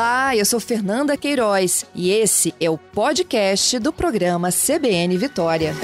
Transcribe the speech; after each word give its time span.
Olá, 0.00 0.34
eu 0.34 0.46
sou 0.46 0.58
Fernanda 0.58 1.14
Queiroz 1.14 1.84
e 1.94 2.10
esse 2.10 2.54
é 2.58 2.70
o 2.70 2.78
podcast 2.78 3.78
do 3.78 3.92
programa 3.92 4.48
CBN 4.50 5.18
Vitória. 5.18 5.74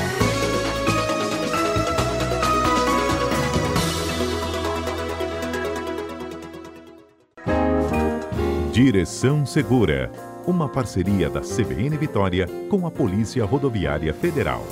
Direção 8.72 9.44
Segura, 9.44 10.10
uma 10.46 10.66
parceria 10.66 11.28
da 11.28 11.42
CBN 11.42 11.98
Vitória 11.98 12.48
com 12.70 12.86
a 12.86 12.90
Polícia 12.90 13.44
Rodoviária 13.44 14.14
Federal. 14.14 14.64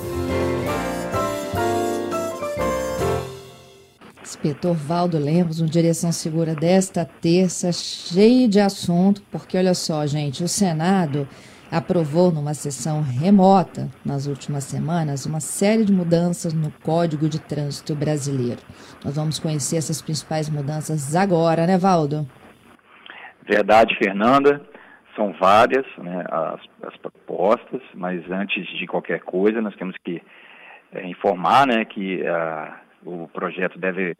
Inspetor 4.34 4.74
Valdo 4.74 5.16
Lemos, 5.16 5.60
no 5.60 5.68
Direção 5.68 6.10
Segura 6.10 6.56
desta 6.56 7.04
terça, 7.04 7.70
cheio 7.70 8.48
de 8.48 8.58
assunto, 8.58 9.22
porque 9.30 9.56
olha 9.56 9.74
só, 9.74 10.04
gente, 10.08 10.42
o 10.42 10.48
Senado 10.48 11.28
aprovou 11.70 12.32
numa 12.32 12.52
sessão 12.52 13.00
remota 13.00 13.88
nas 14.04 14.26
últimas 14.26 14.64
semanas 14.64 15.24
uma 15.24 15.38
série 15.38 15.84
de 15.84 15.92
mudanças 15.92 16.52
no 16.52 16.72
Código 16.82 17.28
de 17.28 17.40
Trânsito 17.40 17.94
Brasileiro. 17.94 18.60
Nós 19.04 19.14
vamos 19.14 19.38
conhecer 19.38 19.76
essas 19.76 20.02
principais 20.02 20.50
mudanças 20.50 21.14
agora, 21.14 21.64
né, 21.64 21.78
Valdo? 21.78 22.26
Verdade, 23.48 23.96
Fernanda. 23.96 24.60
São 25.14 25.32
várias 25.40 25.86
né, 25.98 26.24
as, 26.28 26.60
as, 26.82 26.96
propostas, 26.96 27.80
mas 27.94 28.28
antes 28.28 28.66
de 28.76 28.84
qualquer 28.84 29.20
coisa, 29.20 29.62
nós 29.62 29.76
temos 29.76 29.94
que 30.04 30.20
é, 30.92 31.06
informar 31.06 31.68
né, 31.68 31.84
que 31.84 32.20
uh, 32.22 32.83
o 33.04 33.28
projeto 33.32 33.78
deve 33.78 34.14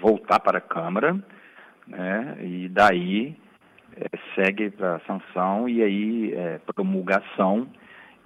voltar 0.00 0.40
para 0.40 0.58
a 0.58 0.60
Câmara, 0.60 1.16
né, 1.86 2.36
e 2.40 2.68
daí 2.68 3.36
é, 3.96 4.08
segue 4.34 4.70
para 4.70 5.00
sanção 5.06 5.68
e 5.68 5.82
aí 5.82 6.32
é, 6.34 6.60
promulgação. 6.74 7.66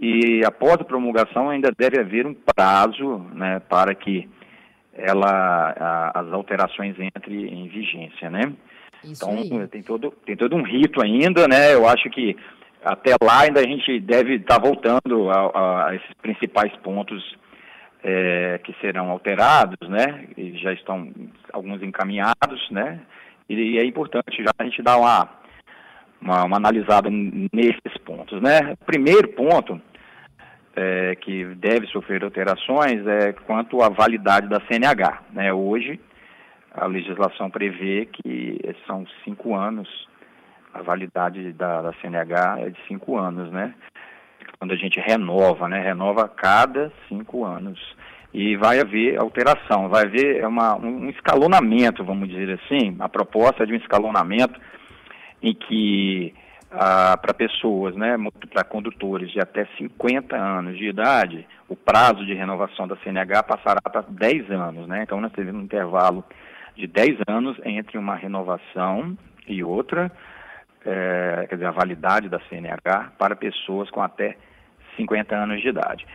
E 0.00 0.42
após 0.46 0.74
a 0.80 0.84
promulgação 0.84 1.50
ainda 1.50 1.70
deve 1.76 2.00
haver 2.00 2.26
um 2.26 2.34
prazo 2.34 3.18
né, 3.34 3.60
para 3.68 3.94
que 3.94 4.28
ela, 4.94 5.74
a, 5.78 6.20
as 6.20 6.32
alterações 6.32 6.96
entrem 6.98 7.46
em 7.46 7.68
vigência, 7.68 8.30
né? 8.30 8.52
Isso 9.04 9.24
então 9.24 9.68
tem 9.68 9.82
todo, 9.82 10.10
tem 10.26 10.36
todo 10.36 10.56
um 10.56 10.62
rito 10.62 11.02
ainda, 11.02 11.46
né? 11.48 11.74
Eu 11.74 11.86
acho 11.86 12.10
que 12.10 12.36
até 12.84 13.14
lá 13.22 13.40
ainda 13.42 13.60
a 13.60 13.62
gente 13.62 14.00
deve 14.00 14.36
estar 14.36 14.58
tá 14.58 14.60
voltando 14.60 15.30
a, 15.30 15.88
a 15.88 15.94
esses 15.94 16.12
principais 16.20 16.74
pontos 16.78 17.38
é, 18.02 18.58
que 18.64 18.74
serão 18.80 19.10
alterados, 19.10 19.88
né? 19.88 20.26
E 20.36 20.56
já 20.58 20.72
estão 20.72 21.10
alguns 21.52 21.82
encaminhados, 21.82 22.70
né? 22.70 23.00
E, 23.48 23.54
e 23.54 23.78
é 23.78 23.84
importante 23.84 24.42
já 24.42 24.50
a 24.58 24.64
gente 24.64 24.82
dar 24.82 24.96
uma, 24.96 25.28
uma, 26.20 26.44
uma 26.44 26.56
analisada 26.56 27.08
nesses 27.10 27.96
pontos, 28.04 28.40
né? 28.40 28.76
Primeiro 28.86 29.28
ponto 29.28 29.80
é, 30.74 31.14
que 31.16 31.44
deve 31.56 31.86
sofrer 31.88 32.24
alterações 32.24 33.06
é 33.06 33.32
quanto 33.32 33.82
à 33.82 33.88
validade 33.88 34.48
da 34.48 34.60
CNH, 34.66 35.22
né? 35.32 35.52
Hoje 35.52 36.00
a 36.72 36.86
legislação 36.86 37.50
prevê 37.50 38.06
que 38.06 38.60
são 38.86 39.04
cinco 39.24 39.54
anos 39.54 39.88
a 40.72 40.82
validade 40.82 41.52
da, 41.52 41.82
da 41.82 41.92
CNH 41.94 42.60
é 42.60 42.70
de 42.70 42.80
cinco 42.86 43.16
anos, 43.16 43.50
né? 43.50 43.74
Quando 44.60 44.72
a 44.72 44.76
gente 44.76 45.00
renova, 45.00 45.66
né? 45.68 45.80
Renova 45.80 46.26
a 46.26 46.28
cada 46.28 46.92
cinco 47.08 47.46
anos. 47.46 47.80
E 48.32 48.56
vai 48.56 48.78
haver 48.78 49.18
alteração, 49.18 49.88
vai 49.88 50.04
haver 50.04 50.46
uma, 50.46 50.76
um 50.76 51.08
escalonamento, 51.08 52.04
vamos 52.04 52.28
dizer 52.28 52.60
assim, 52.62 52.94
a 53.00 53.08
proposta 53.08 53.64
é 53.64 53.66
de 53.66 53.72
um 53.72 53.76
escalonamento 53.76 54.60
em 55.42 55.52
que 55.52 56.32
ah, 56.70 57.16
para 57.16 57.34
pessoas, 57.34 57.96
né, 57.96 58.16
para 58.52 58.62
condutores 58.62 59.32
de 59.32 59.40
até 59.40 59.66
50 59.76 60.36
anos 60.36 60.78
de 60.78 60.88
idade, 60.88 61.44
o 61.68 61.74
prazo 61.74 62.24
de 62.24 62.34
renovação 62.34 62.86
da 62.86 62.96
CNH 62.98 63.42
passará 63.42 63.80
para 63.80 64.02
10 64.02 64.50
anos, 64.52 64.86
né? 64.86 65.02
Então 65.02 65.20
nós 65.20 65.32
temos 65.32 65.52
um 65.52 65.62
intervalo 65.62 66.22
de 66.76 66.86
10 66.86 67.18
anos 67.26 67.58
entre 67.64 67.98
uma 67.98 68.14
renovação 68.14 69.16
e 69.48 69.64
outra, 69.64 70.12
é, 70.86 71.46
quer 71.48 71.56
dizer, 71.56 71.66
a 71.66 71.72
validade 71.72 72.28
da 72.28 72.38
CNH 72.48 73.12
para 73.18 73.34
pessoas 73.34 73.90
com 73.90 74.00
até 74.00 74.36
50 75.00 75.34
anos 75.34 75.60
de 75.60 75.68
idade. 75.68 76.06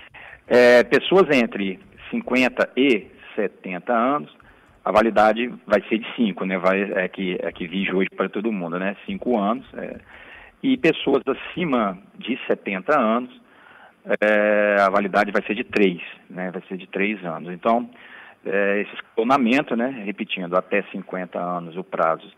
É, 0.48 0.84
pessoas 0.84 1.26
entre 1.36 1.80
50 2.12 2.72
e 2.78 3.08
70 3.36 3.92
anos, 3.94 4.32
a 4.84 4.92
validade 4.92 5.52
vai 5.66 5.82
ser 5.90 5.98
de 5.98 6.16
5, 6.16 6.46
né? 6.46 6.58
Vai, 6.58 6.84
é, 6.84 7.08
que, 7.08 7.38
é 7.42 7.52
que 7.52 7.68
vige 7.68 7.94
hoje 7.94 8.10
para 8.16 8.30
todo 8.30 8.52
mundo, 8.52 8.78
né? 8.78 8.96
5 9.06 9.40
anos. 9.40 9.66
É, 9.74 10.00
e 10.62 10.78
pessoas 10.78 11.24
acima 11.28 11.98
de 12.18 12.40
70 12.48 12.98
anos, 12.98 13.42
é, 14.22 14.76
a 14.80 14.90
validade 14.90 15.32
vai 15.32 15.42
ser 15.44 15.56
de 15.56 15.64
3, 15.64 16.00
né? 16.30 16.52
Vai 16.52 16.62
ser 16.68 16.78
de 16.78 16.88
3 16.88 17.26
anos. 17.26 17.52
Então, 17.52 17.90
é, 18.46 18.82
esse 18.82 18.94
escalonamento, 18.94 19.76
né? 19.76 20.04
Repetindo, 20.06 20.56
até 20.56 20.84
50 20.92 21.40
anos 21.40 21.76
o 21.76 21.84
prazo 21.84 22.32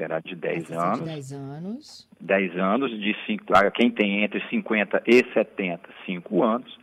será 0.00 0.20
de 0.20 0.34
10 0.34 0.72
anos. 0.72 0.98
De 0.98 1.04
10 1.04 1.32
anos. 1.32 2.08
10 2.20 2.56
anos, 2.56 2.90
de 2.90 3.16
cinco, 3.26 3.44
quem 3.74 3.90
tem 3.90 4.24
entre 4.24 4.42
50 4.48 5.02
e 5.06 5.24
70, 5.34 5.80
5 6.06 6.42
anos, 6.42 6.78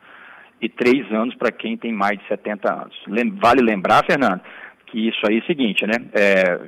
e 0.62 0.70
3 0.70 1.12
anos 1.12 1.36
para 1.36 1.52
quem 1.52 1.76
tem 1.78 1.92
mais 1.92 2.20
de 2.20 2.28
70 2.28 2.72
anos. 2.72 2.96
Vale 3.42 3.62
lembrar, 3.62 4.06
Fernando, 4.06 4.42
que 4.88 5.08
isso 5.10 5.20
aí 5.28 5.38
é 5.38 5.40
o 5.40 5.46
seguinte, 5.46 5.86
né? 5.86 5.94
É, 6.14 6.60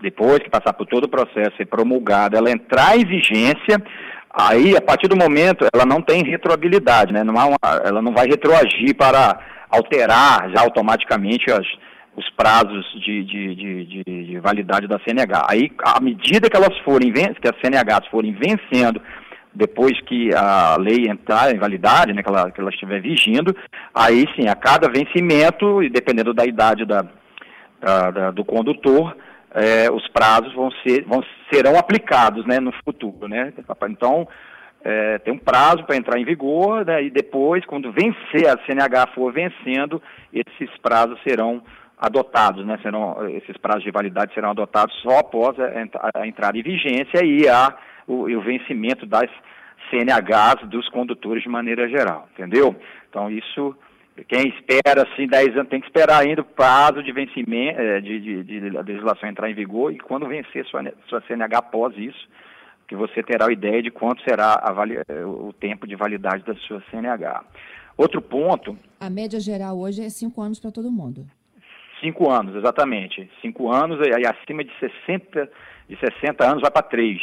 depois 0.00 0.38
que 0.38 0.50
passar 0.50 0.72
por 0.72 0.86
todo 0.86 1.04
o 1.04 1.08
processo 1.08 1.60
e 1.60 1.66
promulgada, 1.66 2.36
ela 2.36 2.50
entrar 2.50 2.96
em 2.96 3.04
vigência, 3.04 3.82
aí, 4.30 4.76
a 4.76 4.80
partir 4.80 5.08
do 5.08 5.16
momento, 5.16 5.66
ela 5.72 5.84
não 5.84 6.02
tem 6.02 6.24
retroabilidade, 6.24 7.12
né? 7.12 7.22
Não 7.22 7.38
há 7.38 7.46
uma, 7.46 7.58
ela 7.84 8.02
não 8.02 8.12
vai 8.12 8.26
retroagir 8.26 8.94
para 8.96 9.38
alterar 9.70 10.50
já 10.50 10.60
automaticamente 10.60 11.50
as 11.50 11.66
os 12.16 12.28
prazos 12.30 12.84
de, 13.04 13.24
de, 13.24 13.54
de, 13.54 14.04
de, 14.24 14.38
validade 14.38 14.86
da 14.86 14.98
CNH. 14.98 15.46
Aí, 15.48 15.70
à 15.82 16.00
medida 16.00 16.48
que 16.50 16.56
elas 16.56 16.76
forem, 16.80 17.12
que 17.12 17.48
as 17.48 17.58
CNHs 17.60 18.06
forem 18.10 18.34
vencendo, 18.34 19.00
depois 19.54 19.98
que 20.02 20.34
a 20.34 20.76
lei 20.78 21.08
entrar 21.08 21.54
em 21.54 21.58
validade, 21.58 22.12
né, 22.12 22.22
que, 22.22 22.28
ela, 22.28 22.50
que 22.50 22.60
ela 22.60 22.70
estiver 22.70 23.00
vigindo, 23.00 23.54
aí 23.94 24.26
sim, 24.36 24.48
a 24.48 24.54
cada 24.54 24.88
vencimento, 24.88 25.82
e 25.82 25.88
dependendo 25.88 26.34
da 26.34 26.44
idade 26.44 26.84
da, 26.84 27.04
da, 27.80 28.10
da 28.10 28.30
do 28.30 28.44
condutor, 28.44 29.16
é, 29.54 29.90
os 29.90 30.06
prazos 30.08 30.52
vão 30.54 30.70
ser, 30.82 31.04
vão, 31.04 31.22
serão 31.52 31.78
aplicados 31.78 32.46
né, 32.46 32.60
no 32.60 32.72
futuro. 32.84 33.28
Né? 33.28 33.52
Então, 33.90 34.28
é, 34.84 35.18
tem 35.18 35.32
um 35.32 35.38
prazo 35.38 35.84
para 35.84 35.96
entrar 35.96 36.18
em 36.18 36.24
vigor, 36.24 36.84
né, 36.84 37.04
e 37.04 37.10
depois, 37.10 37.64
quando 37.66 37.92
vencer, 37.92 38.48
a 38.48 38.58
CNH 38.66 39.08
for 39.14 39.32
vencendo, 39.32 40.02
esses 40.32 40.70
prazos 40.82 41.18
serão 41.22 41.62
adotados, 42.02 42.66
né, 42.66 42.76
serão, 42.82 43.28
esses 43.28 43.56
prazos 43.58 43.84
de 43.84 43.92
validade 43.92 44.34
serão 44.34 44.50
adotados 44.50 44.92
só 45.02 45.20
após 45.20 45.56
a, 45.60 46.20
a 46.20 46.26
entrada 46.26 46.58
em 46.58 46.62
vigência 46.62 47.24
e 47.24 47.48
a, 47.48 47.72
o, 48.08 48.24
o, 48.24 48.40
vencimento 48.40 49.06
das 49.06 49.30
CNHs 49.88 50.68
dos 50.68 50.88
condutores 50.88 51.44
de 51.44 51.48
maneira 51.48 51.88
geral, 51.88 52.28
entendeu? 52.32 52.74
Então 53.08 53.30
isso, 53.30 53.76
quem 54.26 54.48
espera 54.48 55.04
assim 55.04 55.28
10 55.28 55.56
anos 55.58 55.68
tem 55.68 55.80
que 55.80 55.86
esperar 55.86 56.22
ainda 56.22 56.42
o 56.42 56.44
prazo 56.44 57.04
de 57.04 57.12
vencimento, 57.12 57.80
é, 57.80 58.00
de, 58.00 58.18
de, 58.18 58.42
de, 58.42 58.60
legislação 58.70 59.28
entrar 59.28 59.48
em 59.48 59.54
vigor 59.54 59.92
e 59.92 59.98
quando 60.00 60.26
vencer 60.26 60.66
sua, 60.66 60.82
sua 61.08 61.22
CNH 61.28 61.58
após 61.58 61.96
isso, 61.96 62.28
que 62.88 62.96
você 62.96 63.22
terá 63.22 63.46
a 63.46 63.52
ideia 63.52 63.80
de 63.80 63.92
quanto 63.92 64.24
será 64.28 64.60
o 65.24 65.52
tempo 65.52 65.86
de 65.86 65.94
validade 65.94 66.42
da 66.42 66.54
sua 66.66 66.82
CNH. 66.90 67.44
Outro 67.96 68.20
ponto... 68.20 68.76
A 68.98 69.08
média 69.08 69.38
geral 69.38 69.78
hoje 69.78 70.02
é 70.02 70.08
5 70.08 70.40
anos 70.42 70.58
para 70.58 70.72
todo 70.72 70.90
mundo. 70.90 71.24
Cinco 72.02 72.30
anos, 72.30 72.56
exatamente. 72.56 73.30
Cinco 73.40 73.72
anos, 73.72 73.98
e 74.04 74.26
acima 74.26 74.64
de 74.64 74.72
60, 74.80 75.48
de 75.88 75.96
60 75.96 76.44
anos 76.44 76.60
vai 76.60 76.70
para 76.70 76.82
três. 76.82 77.22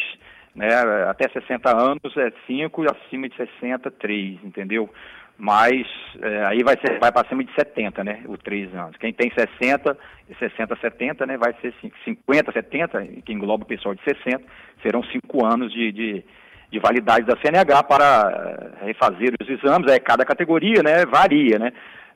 Né? 0.56 0.68
Até 1.07 1.30
60 1.30 1.69
anos 1.69 2.18
é 2.18 2.31
cinco 2.48 2.83
e 2.83 2.88
acima 2.88 3.30
de 3.30 3.36
60, 3.36 3.92
três, 3.92 4.39
entendeu? 4.44 4.89
Mas 5.38 5.88
é, 6.21 6.45
aí 6.45 6.63
vai, 6.63 6.75
vai 7.00 7.12
para 7.13 7.27
cima 7.30 7.44
de 7.44 7.53
70, 7.53 8.03
né? 8.03 8.21
O 8.25 8.38
três 8.38 8.74
anos. 8.75 8.98
Quem 8.98 9.13
tem 9.13 9.31
60, 9.31 9.98
60, 10.38 10.75
70, 10.81 11.25
né? 11.25 11.38
Vai 11.38 11.56
ser 11.62 11.74
50, 12.03 12.51
70, 12.51 13.06
que 13.25 13.31
engloba 13.31 13.63
o 13.63 13.68
pessoal 13.68 13.95
de 13.95 14.03
60, 14.03 14.44
serão 14.81 15.01
cinco 15.03 15.45
anos 15.45 15.71
de, 15.71 15.94
de, 15.94 16.25
de 16.69 16.80
validade 16.80 17.25
da 17.25 17.38
CNH 17.38 17.83
para 17.83 18.75
é, 18.81 18.88
refazer 18.88 19.33
os 19.39 19.48
exames. 19.48 19.89
É, 19.89 19.98
cada 19.98 20.25
categoria, 20.25 20.83
né? 20.83 21.06
Varia, 21.06 21.57
né? 21.57 21.71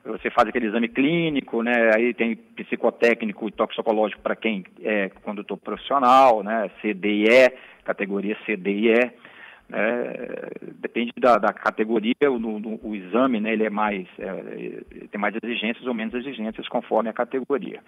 Você 0.05 0.29
faz 0.29 0.49
aquele 0.49 0.67
exame 0.67 0.89
clínico, 0.89 1.63
né? 1.63 1.91
Aí 1.95 2.13
tem 2.13 2.35
psicotécnico 2.35 3.47
e 3.47 3.51
toxicológico 3.51 4.21
para 4.21 4.35
quem 4.35 4.65
é 4.81 5.09
condutor 5.23 5.57
profissional, 5.57 6.43
né? 6.43 6.69
CDE, 6.81 7.53
categoria 7.85 8.37
CDE. 8.45 9.11
Né? 9.69 10.13
Depende 10.79 11.13
da, 11.17 11.37
da 11.37 11.53
categoria, 11.53 12.29
o, 12.29 12.79
o, 12.83 12.95
exame, 12.95 13.39
né? 13.39 13.53
Ele 13.53 13.65
é 13.65 13.69
mais, 13.69 14.05
é, 14.19 15.07
tem 15.09 15.19
mais 15.19 15.35
exigências 15.41 15.87
ou 15.87 15.93
menos 15.93 16.13
exigências 16.13 16.67
conforme 16.67 17.09
a 17.09 17.13
categoria. 17.13 17.79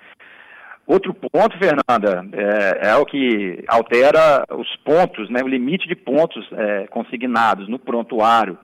Outro 0.87 1.13
ponto, 1.15 1.57
Fernanda, 1.57 2.25
é, 2.31 2.89
é, 2.89 2.95
o 2.95 3.05
que 3.05 3.63
altera 3.67 4.45
os 4.51 4.75
pontos, 4.77 5.29
né, 5.31 5.41
o 5.43 5.47
limite 5.47 5.87
de 5.87 5.95
pontos 5.95 6.47
é, 6.51 6.85
consignados 6.87 7.67
no 7.67 7.79
prontuário 7.79 8.55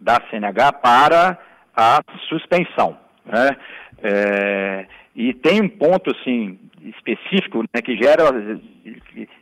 da 0.00 0.18
CNH 0.30 0.72
para 0.72 1.38
a 1.78 2.02
suspensão. 2.28 2.98
Né? 3.24 3.56
É, 4.02 4.86
e 5.14 5.32
tem 5.32 5.62
um 5.62 5.68
ponto 5.68 6.10
assim 6.10 6.58
específico 6.82 7.62
né, 7.72 7.80
que 7.80 7.96
gera, 7.96 8.24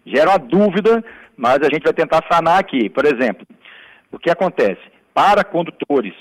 gera 0.05 0.31
uma 0.31 0.39
dúvida, 0.39 1.03
mas 1.35 1.59
a 1.61 1.71
gente 1.73 1.85
vai 1.85 1.95
tentar 1.95 2.23
sanar 2.31 2.59
aqui. 2.59 2.91
Por 2.91 3.07
exemplo, 3.07 3.47
o 4.13 4.19
que 4.19 4.31
acontece? 4.31 4.83
Para 5.15 5.43
condutores 5.45 6.13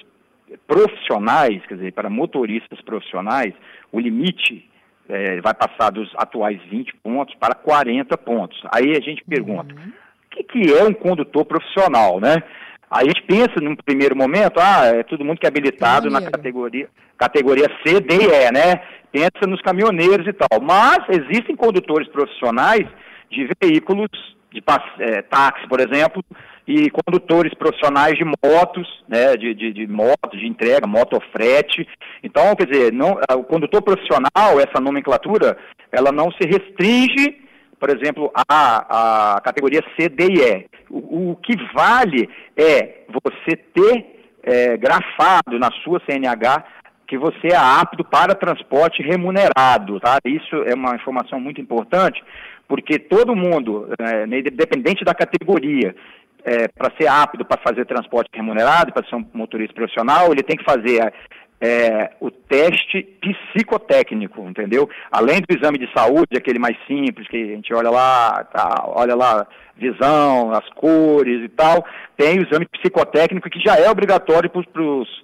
profissionais, 0.66 1.66
quer 1.68 1.76
dizer, 1.76 1.92
para 1.92 2.10
motoristas 2.10 2.80
profissionais, 2.82 3.54
o 3.92 4.00
limite 4.00 4.70
é, 5.10 5.42
vai 5.42 5.54
passar 5.54 5.90
dos 5.90 6.10
atuais 6.16 6.62
20 6.70 6.96
pontos 7.04 7.36
para 7.36 7.56
40 7.56 8.18
pontos. 8.18 8.62
Aí 8.74 8.92
a 8.92 9.02
gente 9.02 9.22
pergunta, 9.26 9.76
uhum. 9.76 9.90
o 9.90 10.30
que, 10.30 10.44
que 10.44 10.74
é 10.74 10.84
um 10.84 10.94
condutor 10.94 11.44
profissional, 11.44 12.22
né? 12.22 12.42
A 12.90 13.04
gente 13.04 13.22
pensa 13.24 13.60
num 13.62 13.76
primeiro 13.76 14.16
momento, 14.16 14.60
ah, 14.60 14.86
é 14.86 15.04
todo 15.04 15.26
mundo 15.26 15.40
que 15.40 15.46
é 15.46 15.50
habilitado 15.50 16.10
na 16.10 16.22
categoria, 16.22 16.88
categoria 17.18 17.68
C, 17.86 18.00
D 18.00 18.16
e 18.16 18.28
E, 18.28 18.52
né? 18.52 18.82
Pensa 19.12 19.48
nos 19.48 19.62
caminhoneiros 19.62 20.28
e 20.28 20.34
tal. 20.34 20.62
Mas 20.62 21.00
existem 21.10 21.56
condutores 21.56 22.08
profissionais 22.10 22.86
de 23.32 23.50
veículos, 23.62 24.10
de 24.52 24.64
é, 25.00 25.22
táxi, 25.24 25.68
por 25.68 25.80
exemplo, 25.80 26.24
e 26.68 26.90
condutores 26.90 27.54
profissionais 27.54 28.18
de 28.18 28.24
motos, 28.24 28.88
né, 29.08 29.36
de, 29.36 29.54
de, 29.54 29.72
de 29.72 29.88
moto, 29.88 30.36
de 30.38 30.48
entrega, 30.48 30.88
motofrete. 30.88 31.88
Então, 32.24 32.56
quer 32.56 32.66
dizer, 32.66 32.94
não, 32.94 33.20
o 33.38 33.44
condutor 33.44 33.82
profissional, 33.82 34.60
essa 34.60 34.82
nomenclatura, 34.82 35.58
ela 35.92 36.12
não 36.12 36.32
se 36.32 36.48
restringe, 36.48 37.45
por 37.80 37.90
exemplo, 37.90 38.32
à, 38.34 39.36
à 39.38 39.42
categoria 39.42 39.82
C, 39.98 40.10
D 40.10 40.28
e 40.30 40.42
E. 40.42 40.66
O, 40.90 41.32
o 41.32 41.36
que 41.38 41.56
vale 41.74 42.30
é 42.56 43.04
você 43.10 43.56
ter 43.56 44.16
é, 44.44 44.78
grafado 44.78 45.58
na 45.60 45.72
sua 45.84 46.02
CNH 46.06 46.64
que 47.08 47.18
você 47.18 47.50
é 47.52 47.56
apto 47.56 48.04
para 48.04 48.34
transporte 48.34 49.02
remunerado, 49.04 50.00
tá? 50.00 50.18
Isso 50.26 50.56
é 50.66 50.74
uma 50.74 50.96
informação 50.96 51.40
muito 51.40 51.62
importante, 51.62 52.24
porque 52.68 52.98
todo 52.98 53.36
mundo, 53.36 53.88
é, 54.00 54.24
independente 54.24 55.06
da 55.06 55.14
categoria, 55.14 55.96
é, 56.44 56.68
para 56.68 56.92
ser 56.96 57.08
apto 57.08 57.44
para 57.46 57.62
fazer 57.62 57.86
transporte 57.86 58.30
remunerado, 58.34 58.94
para 58.94 59.06
ser 59.08 59.16
um 59.16 59.26
motorista 59.34 59.74
profissional, 59.74 60.32
ele 60.32 60.44
tem 60.44 60.56
que 60.56 60.64
fazer 60.64 61.12
é, 61.60 62.12
o 62.20 62.30
teste 62.30 63.04
psicotécnico, 63.22 64.42
entendeu? 64.48 64.90
Além 65.12 65.42
do 65.42 65.58
exame 65.58 65.78
de 65.78 65.92
saúde, 65.94 66.38
aquele 66.38 66.60
mais 66.60 66.78
simples, 66.86 67.28
que 67.28 67.38
a 67.38 67.56
gente 67.56 67.74
olha 67.74 67.90
lá, 67.90 68.44
tá, 68.46 68.84
olha 68.88 69.16
lá, 69.16 69.48
visão, 69.76 70.52
as 70.52 70.68
cores 70.72 71.44
e 71.44 71.50
tal, 71.50 71.86
tem 72.18 72.40
o 72.40 72.48
exame 72.48 72.66
psicotécnico 72.68 73.50
que 73.50 73.60
já 73.60 73.78
é 73.78 73.90
obrigatório 73.90 74.50
para 74.50 74.82
os 74.82 75.24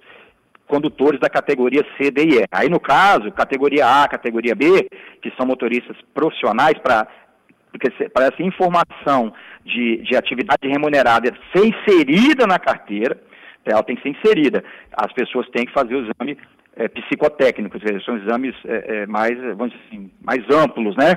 condutores 0.66 1.20
da 1.20 1.28
categoria 1.28 1.84
C, 1.96 2.10
D 2.10 2.24
e 2.24 2.38
E. 2.38 2.44
Aí, 2.50 2.68
no 2.68 2.80
caso, 2.80 3.30
categoria 3.32 3.86
A, 3.86 4.08
categoria 4.08 4.54
B, 4.54 4.88
que 5.20 5.30
são 5.36 5.46
motoristas 5.46 5.96
profissionais 6.14 6.78
para 6.78 7.06
porque 7.70 7.90
para 8.10 8.26
essa 8.26 8.42
informação 8.42 9.32
de, 9.64 10.02
de 10.02 10.14
atividade 10.14 10.68
remunerada 10.68 11.32
ser 11.54 11.64
inserida 11.66 12.46
na 12.46 12.58
carteira, 12.58 13.18
ela 13.64 13.82
tem 13.82 13.96
que 13.96 14.02
ser 14.02 14.10
inserida. 14.10 14.64
As 14.92 15.12
pessoas 15.12 15.48
têm 15.50 15.64
que 15.64 15.72
fazer 15.72 15.94
o 15.94 16.00
exame 16.00 16.38
é, 16.76 16.88
psicotécnico, 16.88 17.78
são 18.04 18.16
exames 18.16 18.54
é, 18.66 19.02
é, 19.02 19.06
mais, 19.06 19.38
vamos 19.56 19.72
dizer 19.72 19.84
assim, 19.88 20.10
mais 20.20 20.40
amplos, 20.50 20.96
né? 20.96 21.16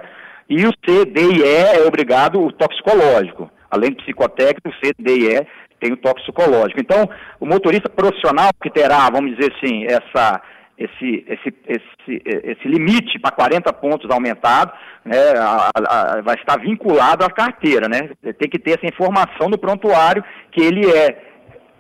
E 0.50 0.66
o 0.66 0.72
C, 0.86 1.06
D 1.06 1.22
e 1.22 1.40
E 1.40 1.44
é 1.44 1.88
obrigado 1.88 2.42
o 2.42 2.52
toxicológico. 2.52 3.50
Além 3.70 3.92
do 3.92 3.98
psicotécnico, 3.98 4.70
o 4.70 4.86
C, 4.86 4.94
D 5.00 5.18
e 5.18 5.36
E 5.36 5.48
tem 5.80 5.92
o 5.94 5.98
toxicológico. 5.98 6.80
Então, 6.80 7.10
o 7.40 7.46
motorista 7.46 7.90
profissional 7.90 8.50
que 8.62 8.70
terá, 8.70 9.10
vamos 9.10 9.36
dizer 9.36 9.54
assim, 9.54 9.86
essa 9.86 10.42
esse, 10.78 11.26
esse, 11.28 11.54
esse, 11.68 12.22
esse 12.26 12.68
limite 12.68 13.18
para 13.20 13.32
40 13.32 13.72
pontos 13.74 14.10
aumentado, 14.12 14.74
né, 15.06 15.18
a, 15.38 15.70
a, 15.78 16.22
vai 16.22 16.36
estar 16.36 16.60
vinculado 16.60 17.24
à 17.24 17.30
carteira, 17.30 17.88
né? 17.88 18.10
Tem 18.38 18.50
que 18.50 18.60
ter 18.60 18.72
essa 18.72 18.86
informação 18.86 19.48
no 19.50 19.58
prontuário 19.58 20.24
que 20.52 20.62
ele 20.62 20.86
é, 20.86 21.35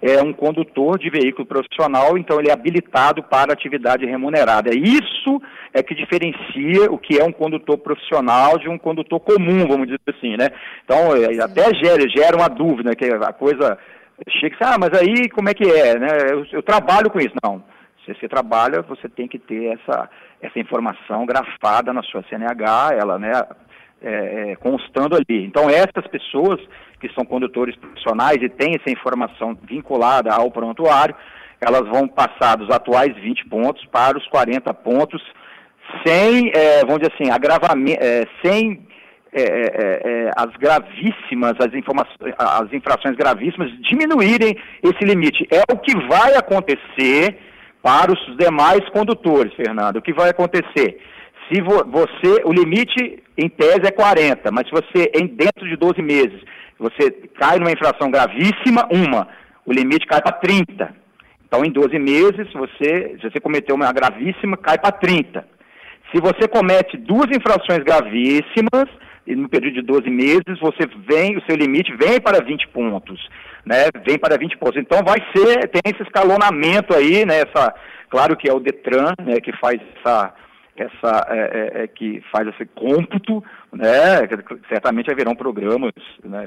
é 0.05 0.21
um 0.21 0.31
condutor 0.31 0.99
de 0.99 1.09
veículo 1.09 1.47
profissional, 1.47 2.17
então 2.17 2.39
ele 2.39 2.49
é 2.49 2.53
habilitado 2.53 3.23
para 3.23 3.51
atividade 3.51 4.05
remunerada. 4.05 4.69
Isso 4.75 5.41
é 5.73 5.81
que 5.81 5.95
diferencia 5.95 6.91
o 6.91 6.97
que 6.97 7.19
é 7.19 7.23
um 7.23 7.31
condutor 7.31 7.77
profissional 7.79 8.59
de 8.59 8.69
um 8.69 8.77
condutor 8.77 9.19
comum, 9.19 9.67
vamos 9.67 9.87
dizer 9.87 9.99
assim, 10.07 10.37
né? 10.37 10.49
Então, 10.83 11.15
é, 11.15 11.41
até 11.41 11.73
gera, 11.73 12.07
gera 12.07 12.37
uma 12.37 12.47
dúvida, 12.47 12.95
que 12.95 13.05
a 13.05 13.33
coisa 13.33 13.77
chega 14.39 14.55
ah, 14.61 14.77
mas 14.79 14.93
aí 14.93 15.27
como 15.29 15.49
é 15.49 15.53
que 15.53 15.63
é, 15.63 15.97
né? 15.97 16.07
Eu, 16.31 16.45
eu 16.51 16.61
trabalho 16.61 17.09
com 17.09 17.19
isso. 17.19 17.33
Não 17.43 17.63
se 18.05 18.13
você 18.13 18.29
trabalha, 18.29 18.83
você 18.83 19.09
tem 19.09 19.27
que 19.27 19.39
ter 19.39 19.73
essa, 19.73 20.09
essa 20.41 20.59
informação 20.59 21.25
grafada 21.25 21.91
na 21.91 22.03
sua 22.03 22.23
CNH, 22.29 22.89
ela, 22.93 23.17
né, 23.17 23.31
é, 24.05 24.51
é, 24.51 24.55
constando 24.57 25.15
ali. 25.15 25.45
Então, 25.45 25.67
essas 25.67 26.05
pessoas 26.11 26.61
que 26.99 27.11
são 27.13 27.25
condutores 27.25 27.75
profissionais 27.75 28.37
e 28.39 28.47
têm 28.47 28.75
essa 28.75 28.91
informação 28.91 29.57
vinculada 29.63 30.31
ao 30.31 30.51
prontuário, 30.51 31.15
elas 31.59 31.89
vão 31.89 32.07
passar 32.07 32.55
dos 32.55 32.69
atuais 32.69 33.15
20 33.15 33.49
pontos 33.49 33.83
para 33.87 34.15
os 34.15 34.27
40 34.27 34.71
pontos, 34.75 35.21
sem, 36.05 36.51
é, 36.53 36.81
vamos 36.81 36.99
dizer 36.99 37.13
assim, 37.13 37.31
agravamento, 37.31 38.03
é, 38.03 38.25
sem 38.43 38.85
é, 39.33 39.41
é, 39.41 40.31
as 40.37 40.55
gravíssimas, 40.57 41.53
as, 41.59 41.67
as 42.37 42.73
infrações 42.73 43.15
gravíssimas 43.17 43.71
diminuírem 43.81 44.55
esse 44.83 45.03
limite. 45.03 45.47
É 45.51 45.63
o 45.73 45.77
que 45.77 45.93
vai 46.07 46.35
acontecer 46.35 47.37
para 47.81 48.11
os 48.11 48.37
demais 48.37 48.87
condutores, 48.89 49.53
Fernando, 49.55 49.97
o 49.97 50.01
que 50.01 50.13
vai 50.13 50.29
acontecer? 50.29 50.99
Se 51.47 51.61
você, 51.61 52.41
o 52.43 52.51
limite 52.51 53.21
em 53.37 53.47
tese 53.49 53.85
é 53.85 53.91
40, 53.91 54.51
mas 54.51 54.67
se 54.67 54.71
você, 54.71 55.11
em 55.13 55.27
dentro 55.27 55.67
de 55.67 55.75
12 55.75 56.01
meses, 56.01 56.41
você 56.79 57.11
cai 57.39 57.59
numa 57.59 57.71
infração 57.71 58.09
gravíssima, 58.09 58.87
uma, 58.91 59.27
o 59.65 59.71
limite 59.71 60.07
cai 60.07 60.21
para 60.21 60.31
30. 60.31 60.95
Então, 61.47 61.63
em 61.63 61.71
12 61.71 61.99
meses, 61.99 62.51
você, 62.53 63.15
se 63.21 63.29
você 63.29 63.39
cometeu 63.39 63.75
uma 63.75 63.91
gravíssima, 63.93 64.57
cai 64.57 64.77
para 64.77 64.91
30. 64.91 65.45
Se 66.13 66.19
você 66.19 66.47
comete 66.47 66.97
duas 66.97 67.27
infrações 67.29 67.83
gravíssimas, 67.83 68.89
no 69.27 69.49
período 69.49 69.75
de 69.75 69.81
12 69.81 70.09
meses, 70.09 70.59
você 70.59 70.87
vem, 71.07 71.37
o 71.37 71.41
seu 71.45 71.55
limite 71.55 71.95
vem 71.95 72.21
para 72.21 72.43
20 72.43 72.67
pontos, 72.67 73.27
né? 73.65 73.89
Vem 74.05 74.19
para 74.19 74.37
20 74.37 74.57
pontos. 74.57 74.77
Então 74.77 74.99
vai 75.03 75.17
ser, 75.35 75.67
tem 75.69 75.81
esse 75.85 76.03
escalonamento 76.03 76.95
aí, 76.95 77.25
né? 77.25 77.41
Essa, 77.41 77.73
claro 78.09 78.35
que 78.37 78.47
é 78.47 78.53
o 78.53 78.59
Detran, 78.59 79.13
né, 79.23 79.39
que 79.41 79.51
faz 79.57 79.79
essa 79.97 80.33
essa 80.75 81.25
é, 81.29 81.37
é, 81.37 81.83
é 81.83 81.87
que 81.87 82.21
faz 82.31 82.47
esse 82.47 82.65
cômputo, 82.65 83.43
né? 83.71 84.27
Certamente 84.67 85.11
haverão 85.11 85.35
programas, 85.35 85.93
né, 86.23 86.45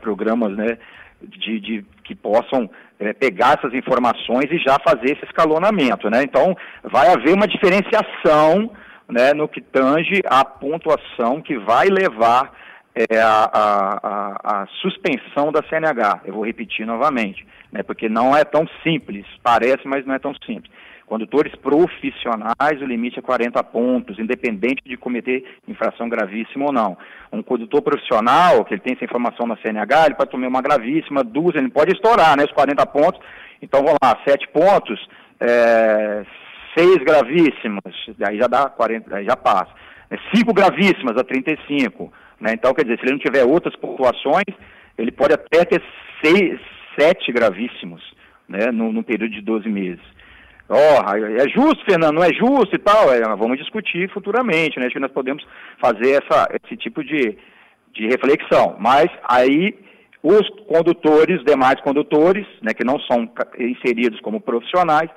programas, 0.00 0.56
né, 0.56 0.78
de, 1.22 1.60
de 1.60 1.86
que 2.04 2.14
possam 2.14 2.68
é, 2.98 3.12
pegar 3.12 3.58
essas 3.58 3.72
informações 3.74 4.50
e 4.50 4.58
já 4.58 4.78
fazer 4.80 5.12
esse 5.12 5.24
escalonamento, 5.24 6.10
né? 6.10 6.22
Então 6.22 6.56
vai 6.82 7.08
haver 7.08 7.34
uma 7.34 7.46
diferenciação 7.46 8.70
né, 9.08 9.32
no 9.32 9.48
que 9.48 9.60
tange 9.60 10.20
à 10.26 10.44
pontuação 10.44 11.40
que 11.40 11.56
vai 11.58 11.88
levar 11.88 12.52
é, 12.94 13.20
a, 13.20 13.50
a, 13.52 14.62
a, 14.62 14.66
suspensão 14.82 15.52
da 15.52 15.62
CNH. 15.68 16.22
Eu 16.24 16.34
vou 16.34 16.44
repetir 16.44 16.84
novamente, 16.84 17.46
né, 17.72 17.82
porque 17.82 18.08
não 18.08 18.36
é 18.36 18.44
tão 18.44 18.68
simples, 18.82 19.24
parece, 19.42 19.86
mas 19.86 20.04
não 20.04 20.14
é 20.14 20.18
tão 20.18 20.34
simples. 20.44 20.70
Condutores 21.08 21.54
profissionais, 21.56 22.82
o 22.82 22.84
limite 22.84 23.18
é 23.18 23.22
40 23.22 23.64
pontos, 23.64 24.18
independente 24.18 24.82
de 24.84 24.94
cometer 24.94 25.42
infração 25.66 26.06
gravíssima 26.06 26.66
ou 26.66 26.72
não. 26.72 26.98
Um 27.32 27.42
condutor 27.42 27.80
profissional, 27.80 28.62
que 28.64 28.74
ele 28.74 28.82
tem 28.82 28.92
essa 28.92 29.06
informação 29.06 29.46
na 29.46 29.56
CNH, 29.56 30.06
ele 30.06 30.14
pode 30.16 30.30
tomar 30.30 30.48
uma 30.48 30.60
gravíssima, 30.60 31.24
duas, 31.24 31.56
ele 31.56 31.70
pode 31.70 31.94
estourar, 31.94 32.36
né, 32.36 32.44
os 32.44 32.52
40 32.52 32.84
pontos. 32.86 33.20
Então, 33.62 33.80
vamos 33.80 33.96
lá, 34.02 34.18
7 34.26 34.48
pontos, 34.48 35.08
é, 35.40 36.26
seis 36.76 36.98
gravíssimas, 36.98 37.94
aí 38.26 38.36
já 38.36 38.46
dá 38.46 38.68
40, 38.68 39.16
aí 39.16 39.24
já 39.24 39.34
passa. 39.34 39.70
É, 40.10 40.18
cinco 40.34 40.52
gravíssimas 40.52 41.16
a 41.16 41.24
35. 41.24 42.12
Né? 42.38 42.52
Então, 42.52 42.74
quer 42.74 42.82
dizer, 42.82 42.98
se 42.98 43.04
ele 43.06 43.12
não 43.12 43.18
tiver 43.18 43.44
outras 43.44 43.74
pontuações, 43.76 44.54
ele 44.98 45.10
pode 45.10 45.32
até 45.32 45.64
ter 45.64 45.82
seis, 46.22 46.60
sete 46.98 47.32
gravíssimos 47.32 48.02
né? 48.46 48.70
no 48.70 49.02
período 49.02 49.32
de 49.32 49.40
12 49.40 49.68
meses. 49.70 50.18
Oh, 50.68 51.16
é 51.16 51.48
justo, 51.48 51.82
Fernando, 51.88 52.16
não 52.16 52.24
é 52.24 52.32
justo 52.32 52.74
e 52.74 52.78
tal? 52.78 53.12
É, 53.12 53.20
vamos 53.36 53.58
discutir 53.58 54.10
futuramente, 54.10 54.78
né? 54.78 54.86
Acho 54.86 54.94
que 54.94 55.00
nós 55.00 55.12
podemos 55.12 55.42
fazer 55.80 56.22
essa, 56.22 56.46
esse 56.62 56.76
tipo 56.76 57.02
de, 57.02 57.38
de 57.94 58.06
reflexão. 58.06 58.76
Mas 58.78 59.06
aí 59.24 59.74
os 60.22 60.46
condutores, 60.66 61.42
demais 61.44 61.80
condutores, 61.80 62.46
né, 62.60 62.74
que 62.74 62.84
não 62.84 62.98
são 63.00 63.30
inseridos 63.58 64.20
como 64.20 64.40
profissionais, 64.40 65.08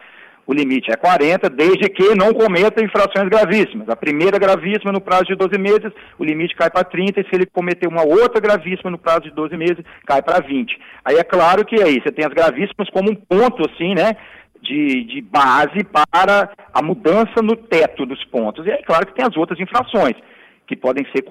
o 0.47 0.53
limite 0.53 0.91
é 0.91 0.95
40, 0.95 1.49
desde 1.49 1.89
que 1.89 2.15
não 2.15 2.33
cometa 2.33 2.83
infrações 2.83 3.29
gravíssimas. 3.29 3.87
A 3.89 3.95
primeira 3.95 4.39
gravíssima 4.39 4.91
no 4.91 4.99
prazo 4.99 5.25
de 5.25 5.35
12 5.35 5.57
meses, 5.57 5.91
o 6.17 6.25
limite 6.25 6.55
cai 6.55 6.69
para 6.69 6.83
30, 6.83 7.21
e 7.21 7.23
se 7.23 7.29
ele 7.33 7.45
cometer 7.45 7.87
uma 7.87 8.03
outra 8.03 8.41
gravíssima 8.41 8.89
no 8.89 8.97
prazo 8.97 9.21
de 9.21 9.31
12 9.31 9.55
meses, 9.55 9.79
cai 10.05 10.21
para 10.21 10.45
20. 10.45 10.77
Aí 11.05 11.15
é 11.15 11.23
claro 11.23 11.63
que 11.63 11.81
aí 11.81 12.01
você 12.01 12.11
tem 12.11 12.25
as 12.25 12.33
gravíssimas 12.33 12.89
como 12.89 13.11
um 13.11 13.15
ponto, 13.15 13.69
assim, 13.69 13.93
né? 13.93 14.17
De, 14.61 15.03
de 15.05 15.21
base 15.21 15.83
para 15.83 16.51
a 16.71 16.81
mudança 16.83 17.41
no 17.41 17.55
teto 17.55 18.05
dos 18.05 18.23
pontos. 18.25 18.65
E 18.65 18.69
é 18.69 18.81
claro 18.83 19.07
que 19.07 19.15
tem 19.15 19.25
as 19.25 19.35
outras 19.35 19.59
infrações 19.59 20.15
que 20.67 20.75
podem 20.75 21.03
ser 21.05 21.25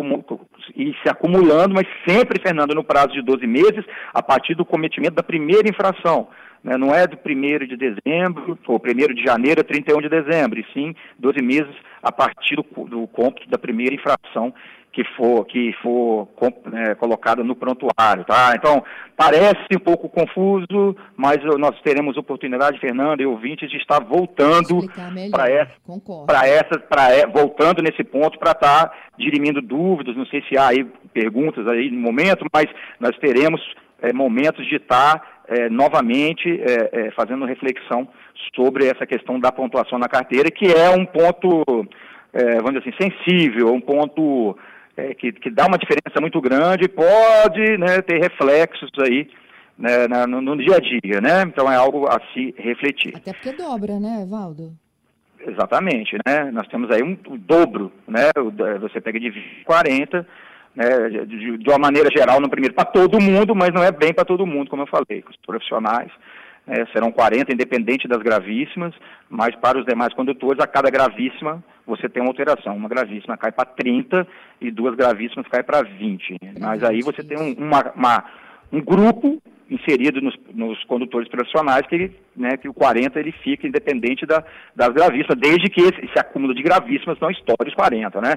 ir 0.77 0.95
se 1.03 1.09
acumulando, 1.09 1.75
mas 1.75 1.87
sempre, 2.07 2.43
Fernando, 2.43 2.75
no 2.75 2.85
prazo 2.85 3.13
de 3.13 3.23
12 3.23 3.47
meses, 3.47 3.85
a 4.13 4.23
partir 4.23 4.55
do 4.55 4.67
cometimento 4.67 5.15
da 5.15 5.23
primeira 5.23 5.67
infração 5.67 6.29
né, 6.63 6.77
não 6.77 6.95
é 6.95 7.07
do 7.07 7.17
1 7.17 7.67
de 7.67 7.77
dezembro, 7.77 8.59
ou 8.67 8.81
1 8.81 9.15
de 9.15 9.23
janeiro 9.23 9.61
a 9.61 9.65
31 9.65 10.01
de 10.03 10.09
dezembro, 10.09 10.61
e 10.61 10.67
sim 10.73 10.95
12 11.19 11.43
meses 11.43 11.75
a 12.03 12.13
partir 12.13 12.57
do, 12.57 12.63
do 12.85 13.07
cômputo 13.09 13.49
da 13.49 13.59
primeira 13.59 13.95
infração 13.95 14.53
que 14.93 15.05
for, 15.17 15.45
que 15.47 15.73
for 15.83 16.29
é, 16.73 16.95
colocada 16.97 17.45
no 17.45 17.55
prontuário. 17.55 18.25
Tá? 18.25 18.53
Então, 18.57 18.83
parece 19.17 19.67
um 19.77 19.79
pouco 19.79 20.09
confuso, 20.09 20.97
mas 21.17 21.39
nós 21.59 21.81
teremos 21.83 22.17
oportunidade, 22.17 22.81
Fernando 22.81 23.21
e 23.21 23.27
ouvintes, 23.27 23.71
de 23.71 23.77
estar 23.77 24.01
voltando 24.01 24.81
para 25.31 25.49
essa, 25.49 25.73
para 26.27 26.47
essa, 26.49 26.79
para 26.79 27.27
voltando 27.33 27.83
nesse 27.83 28.03
ponto 28.03 28.39
para 28.39 28.53
estar 28.53 28.89
tá 28.89 28.95
dirimindo 29.17 29.63
dúvidas, 29.63 30.17
não 30.17 30.27
sei 30.27 30.43
se 30.49 30.59
há 30.59 30.69
aí 30.69 30.85
perguntas 31.13 31.67
aí 31.69 31.91
no 31.91 32.01
momento, 32.01 32.45
mas 32.53 32.67
nós 32.99 33.17
teremos 33.19 33.61
é, 34.03 34.13
momentos 34.13 34.67
de 34.67 34.77
estar 34.77 35.41
é, 35.49 35.69
novamente 35.69 36.49
é, 36.49 37.07
é, 37.07 37.11
fazendo 37.11 37.45
reflexão 37.45 38.09
sobre 38.55 38.87
essa 38.87 39.07
questão 39.07 39.39
da 39.39 39.53
pontuação 39.53 39.99
na 39.99 40.09
carteira, 40.09 40.51
que 40.51 40.67
é 40.67 40.91
um 40.91 41.05
ponto, 41.05 41.87
é, 42.33 42.57
vamos 42.57 42.83
dizer 42.83 42.95
assim, 42.95 43.11
sensível, 43.11 43.73
um 43.73 43.81
ponto 43.81 44.57
que, 45.19 45.33
que 45.33 45.51
dá 45.51 45.67
uma 45.67 45.79
diferença 45.79 46.21
muito 46.21 46.41
grande 46.43 46.85
e 46.85 46.89
pode 46.89 47.79
né, 47.79 48.03
ter 48.03 48.21
reflexos 48.21 48.91
aí 49.03 49.31
né, 49.79 50.07
no, 50.27 50.43
no, 50.43 50.57
dia 50.59 50.77
a 50.77 50.79
dia, 50.79 51.21
né? 51.23 51.43
Então 51.47 51.73
é 51.73 51.77
algo 51.77 52.07
a 52.07 52.21
se 52.35 52.55
refletir. 52.59 53.17
Até 53.17 53.33
porque 53.33 53.53
dobra, 53.53 53.99
né, 53.99 54.27
Valdo? 54.29 54.73
Exatamente, 55.47 56.19
né? 56.27 56.51
Nós 56.53 56.69
temos 56.69 56.91
aí 56.91 57.03
um, 57.03 57.17
um 57.31 57.39
dobro, 57.39 57.91
né? 58.07 58.31
Você 58.81 59.01
pega 59.01 59.19
de 59.19 59.33
40 59.65 60.27
né, 60.75 61.09
de, 61.27 61.59
de, 61.59 61.69
uma 61.69 61.79
maneira 61.79 62.09
geral, 62.15 62.41
no 62.41 62.49
primeiro, 62.49 62.75
para 62.75 62.85
todo 62.85 63.21
mundo, 63.21 63.55
mas 63.55 63.71
não 63.71 63.83
é 63.83 63.91
bem 63.91 64.13
para 64.13 64.25
todo 64.25 64.47
mundo, 64.47 64.71
como 64.71 64.83
eu 64.83 64.87
falei, 64.87 65.25
os 65.29 65.37
profissionais. 65.45 66.11
Né, 66.67 66.87
serão 66.93 67.11
40, 67.11 67.53
independente 67.53 68.07
das 68.07 68.23
gravíssimas, 68.23 68.95
mas 69.29 69.55
para 69.57 69.79
os 69.79 69.87
demais 69.87 70.13
condutores, 70.15 70.61
a 70.61 70.67
cada 70.67 70.91
gravíssima 70.91 71.63
você 71.87 72.09
tem 72.09 72.23
uma 72.23 72.31
alteração. 72.31 72.77
Uma 72.77 72.89
gravíssima 72.89 73.37
cai 73.37 73.51
para 73.51 73.65
30 73.65 74.27
e 74.61 74.71
duas 74.71 74.95
gravíssimas 74.95 75.49
cai 75.49 75.63
para 75.63 75.83
20. 75.83 76.39
Mas 76.61 76.85
aí 76.85 77.01
você 77.01 77.23
tem 77.25 77.39
um, 77.39 77.53
uma, 77.55 77.93
uma, 77.95 78.25
um 78.73 78.81
grupo 78.81 79.43
inserido 79.71 80.21
nos, 80.21 80.37
nos, 80.53 80.83
condutores 80.85 81.29
profissionais 81.29 81.87
que, 81.87 82.11
né, 82.37 82.57
que 82.57 82.69
o 82.69 82.75
40 82.75 83.19
ele 83.19 83.33
fica 83.33 83.67
independente 83.67 84.27
da, 84.27 84.45
das 84.75 84.89
gravíssimas, 84.89 85.39
desde 85.39 85.71
que 85.71 85.81
esse, 85.81 86.05
esse, 86.05 86.19
acúmulo 86.19 86.55
de 86.55 86.63
gravíssimas 86.63 87.19
não 87.21 87.31
estoure 87.31 87.69
os 87.69 87.75
40, 87.75 88.21
né? 88.21 88.35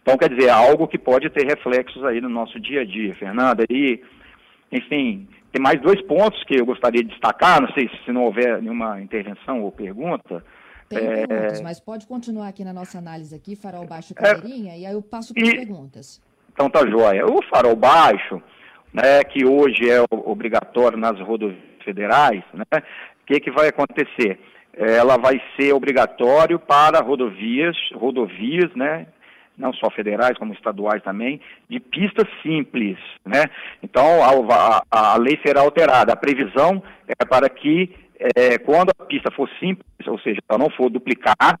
Então, 0.00 0.16
quer 0.16 0.30
dizer, 0.30 0.48
é 0.48 0.50
algo 0.50 0.86
que 0.86 0.96
pode 0.96 1.28
ter 1.30 1.44
reflexos 1.44 2.04
aí 2.04 2.20
no 2.20 2.28
nosso 2.28 2.60
dia 2.60 2.82
a 2.82 2.84
dia, 2.84 3.14
Fernanda. 3.16 3.64
E, 3.68 4.00
enfim, 4.70 5.26
tem 5.52 5.60
mais 5.60 5.80
dois 5.80 6.00
pontos 6.02 6.42
que 6.44 6.60
eu 6.60 6.64
gostaria 6.64 7.02
de 7.02 7.10
destacar, 7.10 7.60
não 7.60 7.72
sei 7.72 7.90
se 8.04 8.12
não 8.12 8.24
houver 8.24 8.62
nenhuma 8.62 9.00
intervenção 9.00 9.62
ou 9.62 9.72
pergunta. 9.72 10.44
Tem 10.88 10.98
é... 10.98 11.26
perguntas, 11.26 11.60
mas 11.62 11.80
pode 11.80 12.06
continuar 12.06 12.48
aqui 12.48 12.62
na 12.62 12.72
nossa 12.72 12.98
análise 12.98 13.34
aqui, 13.34 13.56
farol 13.56 13.86
baixo 13.86 14.14
cadeirinha, 14.14 14.72
é... 14.72 14.78
e 14.78 14.86
aí 14.86 14.92
eu 14.92 15.02
passo 15.02 15.34
para 15.34 15.42
as 15.42 15.54
perguntas. 15.54 16.22
Então 16.52 16.70
tá 16.70 16.86
joia. 16.86 17.26
O 17.26 17.42
farol 17.42 17.74
baixo, 17.74 18.40
né, 18.96 19.22
que 19.24 19.44
hoje 19.44 19.90
é 19.90 20.02
obrigatório 20.10 20.96
nas 20.96 21.20
rodovias 21.20 21.60
federais, 21.84 22.42
né, 22.54 22.64
o 22.72 23.26
que, 23.26 23.38
que 23.38 23.50
vai 23.50 23.68
acontecer? 23.68 24.40
Ela 24.74 25.16
vai 25.18 25.40
ser 25.58 25.72
obrigatório 25.72 26.58
para 26.58 27.02
rodovias, 27.02 27.76
rodovias, 27.94 28.74
né, 28.74 29.06
não 29.56 29.72
só 29.72 29.90
federais 29.90 30.38
como 30.38 30.54
estaduais 30.54 31.02
também, 31.02 31.40
de 31.68 31.78
pistas 31.80 32.26
simples, 32.42 32.98
né? 33.24 33.44
Então 33.82 34.04
a, 34.22 34.82
a, 34.90 35.14
a 35.14 35.18
lei 35.18 35.38
será 35.44 35.62
alterada. 35.62 36.12
A 36.12 36.16
previsão 36.16 36.82
é 37.08 37.24
para 37.24 37.48
que 37.48 37.94
é, 38.18 38.58
quando 38.58 38.90
a 38.98 39.04
pista 39.04 39.30
for 39.30 39.48
simples, 39.58 40.06
ou 40.06 40.18
seja, 40.20 40.40
ela 40.48 40.58
não 40.58 40.70
for 40.70 40.90
duplicada, 40.90 41.58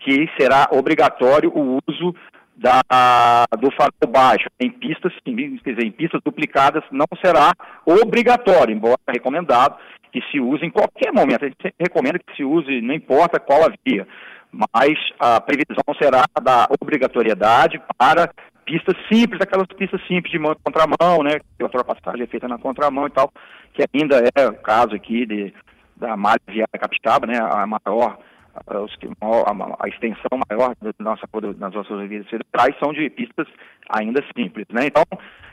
que 0.00 0.28
será 0.38 0.68
obrigatório 0.72 1.50
o 1.54 1.78
uso 1.88 2.14
da, 2.62 3.44
do 3.58 3.70
farol 3.72 3.92
baixo 4.08 4.48
em 4.60 4.70
pistas, 4.70 5.12
quer 5.24 5.74
dizer, 5.74 5.84
em 5.84 5.90
pistas 5.90 6.20
duplicadas 6.24 6.84
não 6.92 7.06
será 7.22 7.52
obrigatório, 7.84 8.74
embora 8.74 8.98
recomendado 9.08 9.76
que 10.12 10.22
se 10.30 10.38
use 10.38 10.64
em 10.64 10.70
qualquer 10.70 11.12
momento. 11.12 11.44
A 11.44 11.48
gente 11.48 11.74
recomenda 11.80 12.18
que 12.18 12.36
se 12.36 12.44
use, 12.44 12.80
não 12.80 12.94
importa 12.94 13.40
qual 13.40 13.64
a 13.64 13.72
via, 13.84 14.06
mas 14.52 14.94
a 15.18 15.40
previsão 15.40 15.82
será 16.00 16.24
da 16.40 16.68
obrigatoriedade 16.80 17.80
para 17.98 18.30
pistas 18.64 18.94
simples, 19.12 19.40
aquelas 19.40 19.66
pistas 19.66 20.00
simples 20.06 20.30
de 20.30 20.38
mão 20.38 20.54
contramão, 20.62 21.24
né, 21.24 21.40
que 21.40 21.62
a 21.62 21.64
ultrapassagem 21.64 22.22
é 22.22 22.26
feita 22.26 22.46
na 22.46 22.58
contramão 22.58 23.06
e 23.06 23.10
tal, 23.10 23.32
que 23.72 23.82
ainda 23.92 24.22
é 24.36 24.46
o 24.46 24.54
caso 24.54 24.94
aqui 24.94 25.26
de, 25.26 25.52
da 25.96 26.16
malha 26.16 26.40
viária 26.46 26.78
capixaba, 26.78 27.26
né, 27.26 27.38
a 27.40 27.66
maior 27.66 28.18
a, 28.54 29.88
extensão 29.88 30.40
maior 30.48 30.74
da 30.80 30.92
nossa, 30.98 31.26
das 31.32 31.58
nossas 31.58 31.88
rodovias 31.88 32.26
federais 32.28 32.76
são 32.78 32.92
de 32.92 33.08
pistas 33.10 33.46
ainda 33.88 34.22
simples, 34.36 34.66
né? 34.70 34.86
Então, 34.86 35.04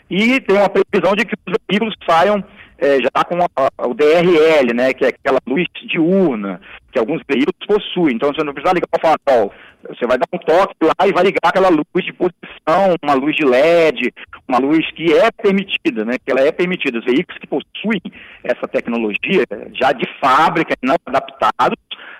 e 0.09 0.39
tem 0.41 0.57
uma 0.57 0.69
previsão 0.69 1.15
de 1.15 1.25
que 1.25 1.35
os 1.47 1.53
veículos 1.69 1.95
saiam 2.07 2.43
é, 2.79 2.97
já 2.97 3.23
com 3.25 3.37
a, 3.41 3.87
o 3.87 3.93
DRL, 3.93 4.73
né, 4.73 4.93
que 4.93 5.05
é 5.05 5.09
aquela 5.09 5.39
luz 5.45 5.65
diurna 5.85 6.59
que 6.91 6.97
alguns 6.97 7.21
veículos 7.29 7.67
possuem. 7.67 8.15
Então 8.15 8.33
você 8.33 8.43
não 8.43 8.53
precisa 8.53 8.73
ligar 8.73 8.87
o 8.91 8.99
farol, 8.99 9.53
você 9.87 10.07
vai 10.07 10.17
dar 10.17 10.25
um 10.33 10.39
toque 10.39 10.75
lá 10.81 11.07
e 11.07 11.11
vai 11.11 11.23
ligar 11.23 11.39
aquela 11.43 11.69
luz 11.69 11.85
de 12.03 12.13
posição, 12.13 12.95
uma 13.03 13.13
luz 13.13 13.35
de 13.35 13.45
LED, 13.45 14.13
uma 14.47 14.59
luz 14.59 14.89
que 14.91 15.13
é 15.13 15.29
permitida, 15.31 16.03
né, 16.05 16.15
que 16.17 16.31
ela 16.31 16.41
é 16.41 16.51
permitida. 16.51 16.99
Os 16.99 17.05
veículos 17.05 17.39
que 17.39 17.47
possuem 17.47 18.01
essa 18.43 18.67
tecnologia 18.67 19.43
já 19.73 19.91
de 19.91 20.07
fábrica, 20.19 20.75
não 20.81 20.95
adaptados, 21.05 21.77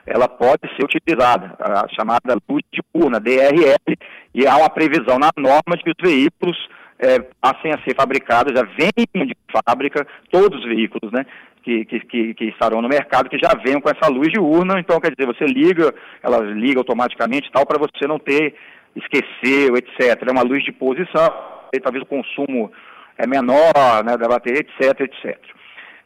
ela 0.09 0.27
pode 0.27 0.61
ser 0.75 0.83
utilizada, 0.83 1.55
a 1.59 1.87
chamada 1.89 2.35
luz 2.49 2.63
diurna, 2.71 3.19
DRL, 3.19 3.97
e 4.33 4.47
há 4.47 4.57
uma 4.57 4.69
previsão 4.69 5.19
na 5.19 5.29
norma 5.37 5.77
de 5.77 5.83
que 5.83 5.91
os 5.91 6.11
veículos 6.11 6.57
é, 6.97 7.19
passem 7.39 7.71
a 7.71 7.81
ser 7.83 7.95
fabricados, 7.95 8.53
já 8.53 8.63
venham 8.63 9.27
de 9.27 9.35
fábrica, 9.51 10.05
todos 10.31 10.59
os 10.59 10.65
veículos, 10.65 11.11
né? 11.11 11.25
Que, 11.63 11.85
que, 11.85 12.33
que, 12.33 12.45
estarão 12.45 12.81
no 12.81 12.87
mercado, 12.87 13.29
que 13.29 13.37
já 13.37 13.49
venham 13.63 13.81
com 13.81 13.89
essa 13.89 14.09
luz 14.09 14.31
diurna, 14.31 14.79
então 14.79 14.99
quer 14.99 15.13
dizer, 15.15 15.27
você 15.27 15.45
liga, 15.45 15.93
ela 16.23 16.39
liga 16.39 16.79
automaticamente 16.79 17.51
tal, 17.51 17.65
para 17.65 17.77
você 17.77 18.07
não 18.07 18.17
ter, 18.17 18.55
esqueceu, 18.95 19.75
etc. 19.75 20.27
É 20.27 20.31
uma 20.31 20.41
luz 20.41 20.63
de 20.63 20.71
posição, 20.71 21.31
e 21.71 21.79
talvez 21.79 22.03
o 22.03 22.07
consumo 22.07 22.71
é 23.17 23.27
menor, 23.27 24.03
né, 24.03 24.17
da 24.17 24.27
bateria, 24.27 24.61
etc, 24.61 25.01
etc. 25.01 25.37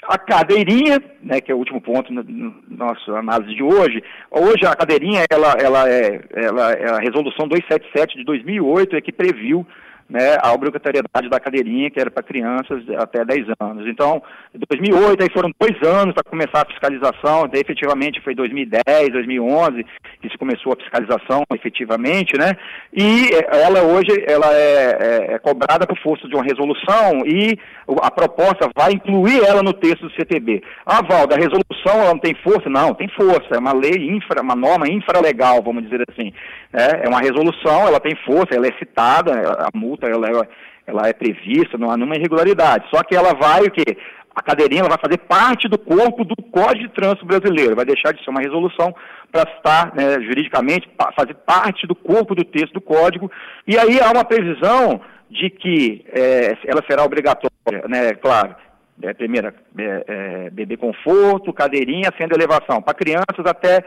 A 0.08 0.18
cadeirinha, 0.18 1.02
né, 1.22 1.40
que 1.40 1.52
é 1.52 1.56
o 1.56 1.58
último 1.58 1.80
ponto 1.80 2.12
na 2.14 2.24
nossa 2.68 3.12
análise 3.14 3.56
de 3.56 3.64
hoje, 3.64 4.04
hoje 4.30 4.66
a 4.66 4.76
cadeirinha, 4.76 5.26
ela, 5.30 5.54
ela, 5.60 5.90
é, 5.90 6.22
ela 6.34 6.72
é 6.74 6.90
a 6.92 7.00
resolução 7.00 7.48
277 7.48 8.18
de 8.18 8.24
2008, 8.26 8.96
é 8.96 9.02
que 9.02 9.12
previu 9.12 9.66
né, 10.14 10.38
a 10.44 10.54
obrigatoriedade 10.54 11.28
da 11.28 11.40
cadeirinha, 11.40 11.90
que 11.90 12.00
era 12.00 12.12
para 12.12 12.22
crianças 12.22 12.84
até 13.00 13.26
10 13.26 13.48
anos. 13.60 13.88
Então, 13.88 14.22
em 14.54 14.60
2008, 14.70 15.24
aí 15.24 15.30
foram 15.34 15.52
dois 15.60 15.76
anos 15.82 16.14
para 16.14 16.24
começar 16.24 16.62
a 16.62 16.68
fiscalização, 16.68 17.48
daí, 17.52 17.62
efetivamente 17.62 18.22
foi 18.22 18.36
2010, 18.36 19.10
2011 19.12 19.84
que 20.22 20.30
se 20.30 20.38
começou 20.38 20.72
a 20.72 20.76
fiscalização 20.76 21.44
efetivamente, 21.52 22.38
né, 22.38 22.52
e 22.94 23.30
ela 23.48 23.82
hoje 23.82 24.24
ela 24.28 24.54
é, 24.54 24.98
é, 25.32 25.34
é 25.34 25.40
cobrada 25.40 25.88
por 25.88 25.98
força 25.98 26.28
de 26.28 26.36
uma 26.36 26.44
resolução 26.44 27.26
e 27.26 27.58
a 28.02 28.12
proposta 28.12 28.70
vai 28.76 28.92
incluir 28.94 29.44
ela 29.44 29.64
no 29.64 29.74
texto 29.74 30.08
do 30.08 30.14
CTB. 30.14 30.62
Ah, 30.86 31.02
Valda, 31.02 31.36
a 31.36 31.40
resolução 31.40 32.02
ela 32.02 32.14
não 32.14 32.20
tem 32.20 32.36
força? 32.36 32.70
Não, 32.70 32.94
tem 32.94 33.08
força, 33.10 33.56
é 33.56 33.58
uma 33.58 33.74
lei 33.74 33.96
infra, 34.12 34.44
uma 34.44 34.56
norma 34.56 34.88
infralegal, 34.88 35.62
vamos 35.64 35.84
dizer 35.84 36.04
assim. 36.08 36.32
É, 36.72 37.06
é 37.06 37.10
uma 37.10 37.20
resolução, 37.20 37.88
ela 37.88 38.00
tem 38.00 38.16
força, 38.26 38.56
ela 38.56 38.68
é 38.68 38.74
citada, 38.78 39.32
a 39.60 39.70
multa 39.74 40.03
ela 40.08 40.28
é, 40.28 40.48
ela 40.88 41.08
é 41.08 41.14
prevista, 41.14 41.78
não 41.78 41.90
há 41.90 41.98
nenhuma 41.98 42.16
irregularidade. 42.16 42.86
Só 42.94 43.04
que 43.04 43.16
ela 43.16 43.34
vai 43.34 43.62
o 43.64 43.72
quê? 43.72 43.98
A 44.36 44.42
cadeirinha 44.42 44.82
ela 44.82 44.90
vai 44.90 44.98
fazer 44.98 45.20
parte 45.20 45.68
do 45.68 45.78
corpo 45.78 46.24
do 46.24 46.36
Código 46.36 46.88
de 46.88 46.94
Trânsito 46.94 47.26
Brasileiro, 47.26 47.76
vai 47.76 47.86
deixar 47.86 48.14
de 48.14 48.24
ser 48.24 48.32
uma 48.32 48.42
resolução 48.42 48.94
para 49.32 49.50
estar 49.52 49.94
né, 49.96 50.14
juridicamente, 50.22 50.90
fazer 51.16 51.36
parte 51.46 51.86
do 51.86 51.96
corpo 51.96 52.34
do 52.34 52.44
texto 52.44 52.74
do 52.74 52.82
Código, 52.82 53.32
e 53.68 53.78
aí 53.78 54.00
há 54.00 54.12
uma 54.12 54.26
previsão 54.26 55.02
de 55.30 55.50
que 55.50 56.04
é, 56.12 56.58
ela 56.66 56.84
será 56.90 57.04
obrigatória, 57.04 57.88
né, 57.88 58.14
claro, 58.16 58.56
é, 59.04 59.14
primeira, 59.14 59.54
é, 59.78 60.04
é, 60.08 60.50
bebê 60.50 60.78
conforto, 60.78 61.52
cadeirinha, 61.52 62.10
sendo 62.18 62.34
elevação. 62.34 62.82
Para 62.82 62.94
crianças 62.94 63.46
até 63.46 63.84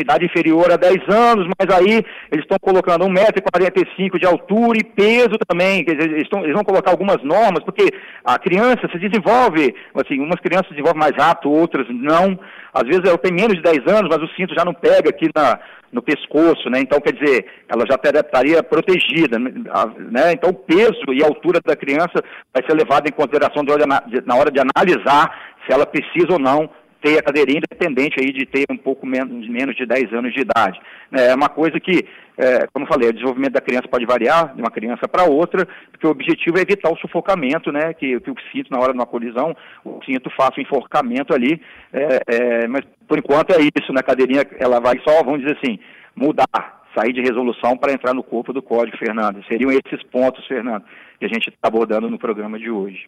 idade 0.00 0.24
inferior 0.24 0.72
a 0.72 0.76
10 0.76 1.08
anos, 1.08 1.46
mas 1.56 1.76
aí 1.76 2.04
eles 2.30 2.44
estão 2.44 2.58
colocando 2.60 3.04
1,45m 3.06 4.18
de 4.18 4.26
altura 4.26 4.78
e 4.78 4.84
peso 4.84 5.38
também. 5.46 5.84
Dizer, 5.84 6.10
eles, 6.10 6.24
estão, 6.24 6.42
eles, 6.42 6.54
vão 6.54 6.64
colocar 6.64 6.90
algumas 6.90 7.22
normas, 7.22 7.62
porque 7.64 7.88
a 8.24 8.36
criança 8.38 8.88
se 8.90 8.98
desenvolve, 8.98 9.74
assim, 9.94 10.18
umas 10.18 10.40
crianças 10.40 10.66
se 10.66 10.74
desenvolvem 10.74 11.00
mais 11.00 11.16
rápido, 11.16 11.52
outras 11.52 11.86
não. 11.88 12.38
Às 12.74 12.84
vezes 12.84 13.04
ela 13.04 13.18
tem 13.18 13.32
menos 13.32 13.54
de 13.54 13.62
10 13.62 13.86
anos, 13.86 14.10
mas 14.10 14.22
o 14.22 14.34
cinto 14.34 14.54
já 14.54 14.64
não 14.64 14.74
pega 14.74 15.10
aqui 15.10 15.28
na, 15.34 15.60
no 15.92 16.02
pescoço, 16.02 16.70
né? 16.70 16.80
Então, 16.80 17.00
quer 17.00 17.12
dizer, 17.12 17.46
ela 17.68 17.84
já 17.86 17.94
estaria 17.94 18.62
protegida, 18.62 19.38
né? 19.38 20.32
Então, 20.32 20.50
o 20.50 20.54
peso 20.54 21.12
e 21.12 21.22
a 21.22 21.26
altura 21.26 21.60
da 21.64 21.76
criança 21.76 22.24
vai 22.52 22.64
ser 22.66 22.74
levado 22.74 23.06
em 23.06 23.12
consideração 23.12 23.62
na 23.62 24.34
hora 24.34 24.50
de 24.50 24.58
analisar 24.58 25.52
se 25.66 25.72
ela 25.72 25.86
precisa 25.86 26.32
ou 26.32 26.38
não 26.38 26.68
ter 27.02 27.18
a 27.18 27.22
cadeirinha, 27.22 27.58
independente 27.58 28.16
aí 28.20 28.32
de 28.32 28.46
ter 28.46 28.64
um 28.70 28.76
pouco 28.76 29.04
menos, 29.04 29.48
menos 29.48 29.76
de 29.76 29.84
10 29.84 30.12
anos 30.14 30.32
de 30.32 30.40
idade. 30.40 30.80
É 31.12 31.34
uma 31.34 31.48
coisa 31.48 31.78
que, 31.80 32.06
é, 32.38 32.66
como 32.72 32.84
eu 32.86 32.88
falei, 32.88 33.08
o 33.08 33.12
desenvolvimento 33.12 33.52
da 33.52 33.60
criança 33.60 33.88
pode 33.88 34.06
variar 34.06 34.54
de 34.54 34.62
uma 34.62 34.70
criança 34.70 35.08
para 35.08 35.24
outra, 35.24 35.66
porque 35.90 36.06
o 36.06 36.10
objetivo 36.10 36.58
é 36.58 36.62
evitar 36.62 36.90
o 36.90 36.96
sufocamento, 36.96 37.72
né, 37.72 37.92
que, 37.92 38.18
que 38.20 38.30
o 38.30 38.34
cinto, 38.52 38.70
na 38.70 38.78
hora 38.78 38.92
de 38.92 38.98
uma 38.98 39.06
colisão, 39.06 39.54
o 39.84 40.00
cinto 40.04 40.30
faça 40.30 40.58
o 40.58 40.62
enforcamento 40.62 41.34
ali, 41.34 41.60
é, 41.92 42.20
é, 42.26 42.68
mas 42.68 42.82
por 43.08 43.18
enquanto 43.18 43.52
é 43.52 43.58
isso, 43.60 43.92
né, 43.92 44.00
a 44.00 44.04
cadeirinha, 44.04 44.46
ela 44.58 44.80
vai 44.80 45.00
só, 45.06 45.22
vamos 45.22 45.40
dizer 45.40 45.58
assim, 45.60 45.78
mudar, 46.14 46.82
sair 46.96 47.12
de 47.12 47.20
resolução 47.20 47.76
para 47.76 47.92
entrar 47.92 48.14
no 48.14 48.22
corpo 48.22 48.52
do 48.52 48.62
código, 48.62 48.96
Fernando. 48.98 49.44
Seriam 49.46 49.70
esses 49.70 50.02
pontos, 50.10 50.46
Fernando, 50.46 50.84
que 51.18 51.24
a 51.24 51.28
gente 51.28 51.48
está 51.48 51.68
abordando 51.68 52.08
no 52.08 52.18
programa 52.18 52.58
de 52.58 52.70
hoje. 52.70 53.06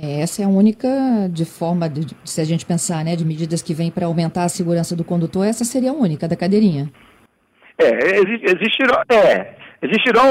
É, 0.00 0.20
essa 0.20 0.42
é 0.42 0.44
a 0.44 0.48
única 0.48 0.88
de 1.30 1.44
forma, 1.44 1.88
de, 1.88 2.14
se 2.24 2.40
a 2.40 2.44
gente 2.44 2.64
pensar, 2.64 3.04
né, 3.04 3.16
de 3.16 3.24
medidas 3.24 3.62
que 3.62 3.74
vêm 3.74 3.90
para 3.90 4.06
aumentar 4.06 4.44
a 4.44 4.48
segurança 4.48 4.94
do 4.94 5.04
condutor, 5.04 5.46
essa 5.46 5.64
seria 5.64 5.90
a 5.90 5.94
única 5.94 6.28
da 6.28 6.36
cadeirinha. 6.36 6.88
É, 7.76 8.18
existirão, 8.20 9.02
é, 9.08 9.54
existirão 9.82 10.24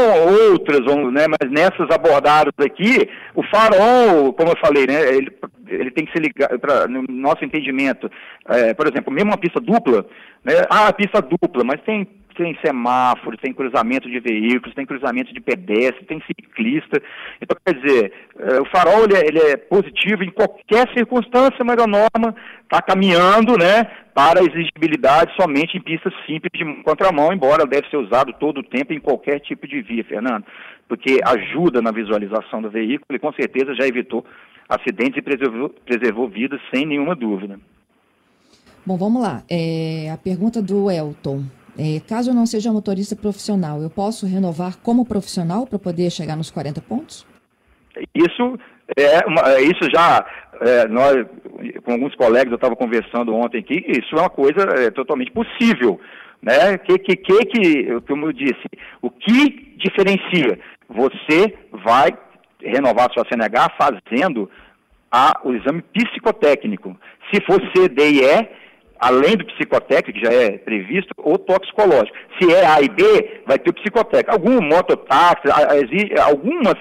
outras, 0.52 0.80
né, 1.12 1.26
mas 1.28 1.52
nessas 1.52 1.90
abordadas 1.92 2.54
aqui, 2.60 3.10
o 3.36 3.44
farol, 3.44 4.34
como 4.34 4.52
eu 4.52 4.58
falei, 4.60 4.86
né, 4.88 5.16
ele, 5.16 5.32
ele 5.68 5.92
tem 5.92 6.06
que 6.06 6.12
ser 6.12 6.22
ligado, 6.22 6.58
pra, 6.60 6.88
no 6.88 7.04
nosso 7.10 7.44
entendimento, 7.44 8.10
é, 8.48 8.74
por 8.74 8.88
exemplo, 8.88 9.12
mesmo 9.14 9.32
uma 9.32 9.38
pista 9.38 9.60
dupla, 9.60 10.06
né, 10.46 10.54
ah, 10.70 10.92
pista 10.94 11.22
dupla, 11.22 11.64
mas 11.66 11.82
tem 11.82 12.08
tem 12.38 12.58
semáforos, 12.64 13.40
tem 13.42 13.52
cruzamento 13.52 14.10
de 14.10 14.20
veículos, 14.20 14.76
tem 14.76 14.86
cruzamento 14.86 15.34
de 15.34 15.42
pedestre, 15.42 16.06
tem 16.06 16.22
ciclista. 16.22 17.02
Então, 17.42 17.58
quer 17.66 17.74
dizer, 17.74 18.14
eh, 18.40 18.62
o 18.62 18.66
farol 18.66 19.04
ele 19.04 19.16
é, 19.16 19.28
ele 19.28 19.40
é 19.40 19.58
positivo 19.58 20.24
em 20.24 20.30
qualquer 20.30 20.88
circunstância, 20.94 21.66
mas 21.66 21.78
a 21.82 21.88
norma 21.88 22.36
está 22.64 22.82
caminhando 22.82 23.58
né, 23.58 23.84
para 24.14 24.40
a 24.40 24.44
exigibilidade 24.44 25.36
somente 25.36 25.78
em 25.78 25.82
pistas 25.82 26.14
simples 26.26 26.52
de 26.54 26.84
contramão, 26.84 27.34
embora 27.34 27.66
deve 27.66 27.90
ser 27.90 27.98
usado 27.98 28.32
todo 28.40 28.60
o 28.60 28.64
tempo 28.64 28.94
em 28.94 29.00
qualquer 29.00 29.40
tipo 29.40 29.68
de 29.68 29.82
via, 29.82 30.04
Fernando, 30.04 30.46
porque 30.88 31.20
ajuda 31.26 31.82
na 31.82 31.92
visualização 31.92 32.62
do 32.62 32.70
veículo 32.70 33.16
e 33.16 33.20
com 33.20 33.34
certeza 33.34 33.76
já 33.76 33.88
evitou 33.88 34.24
acidentes 34.70 35.18
e 35.18 35.22
preservou, 35.22 35.70
preservou 35.70 36.30
vidas 36.30 36.62
sem 36.74 36.86
nenhuma 36.86 37.16
dúvida. 37.16 37.60
Bom, 38.86 38.98
vamos 38.98 39.22
lá. 39.22 39.44
É, 39.50 40.10
a 40.12 40.18
pergunta 40.18 40.62
do 40.62 40.90
Elton. 40.90 41.44
É, 41.78 42.00
caso 42.00 42.32
eu 42.32 42.34
não 42.34 42.46
seja 42.46 42.72
motorista 42.72 43.16
profissional, 43.16 43.82
eu 43.82 43.90
posso 43.90 44.26
renovar 44.26 44.78
como 44.78 45.06
profissional 45.06 45.68
para 45.68 45.78
poder 45.78 46.10
chegar 46.10 46.36
nos 46.36 46.50
40 46.50 46.82
pontos? 46.82 47.26
Isso 48.16 48.60
é 48.98 49.26
uma, 49.28 49.42
é, 49.54 49.62
isso 49.62 49.90
já 49.94 50.26
é, 50.62 50.88
nós 50.88 51.26
com 51.84 51.92
alguns 51.92 52.16
colegas 52.16 52.52
eu 52.52 52.56
estava 52.56 52.76
conversando 52.76 53.34
ontem 53.34 53.60
aqui, 53.60 53.84
isso 53.88 54.16
é 54.16 54.20
uma 54.20 54.30
coisa 54.30 54.62
é, 54.78 54.90
totalmente 54.92 55.32
possível, 55.32 56.00
né? 56.42 56.78
Que 56.80 56.98
que 56.98 57.16
que 57.16 57.46
que 57.46 58.02
como 58.08 58.28
eu 58.28 58.34
disse, 58.34 58.68
o 59.02 59.10
que 59.10 59.76
diferencia? 59.78 60.60
Você 60.90 61.54
vai 61.84 62.10
renovar 62.62 63.12
sua 63.14 63.26
CNH 63.30 63.76
fazendo 63.78 64.50
a, 65.12 65.40
o 65.44 65.54
exame 65.54 65.82
psicotécnico. 65.94 66.98
Se 67.32 67.42
for 67.46 67.62
CDE, 67.72 68.50
além 69.00 69.36
do 69.38 69.46
psicotécnico, 69.46 70.20
que 70.20 70.26
já 70.26 70.34
é 70.34 70.58
previsto, 70.58 71.14
o 71.18 71.38
toxicológico. 71.38 72.16
Se 72.40 72.54
é 72.54 72.66
A 72.66 72.82
e 72.82 72.90
B, 72.90 73.42
vai 73.46 73.58
ter 73.60 73.70
o 73.70 73.74
psicotécnico. 73.74 74.32
Algum 74.32 74.62
mototáxi, 74.62 75.48
algumas, 76.20 76.78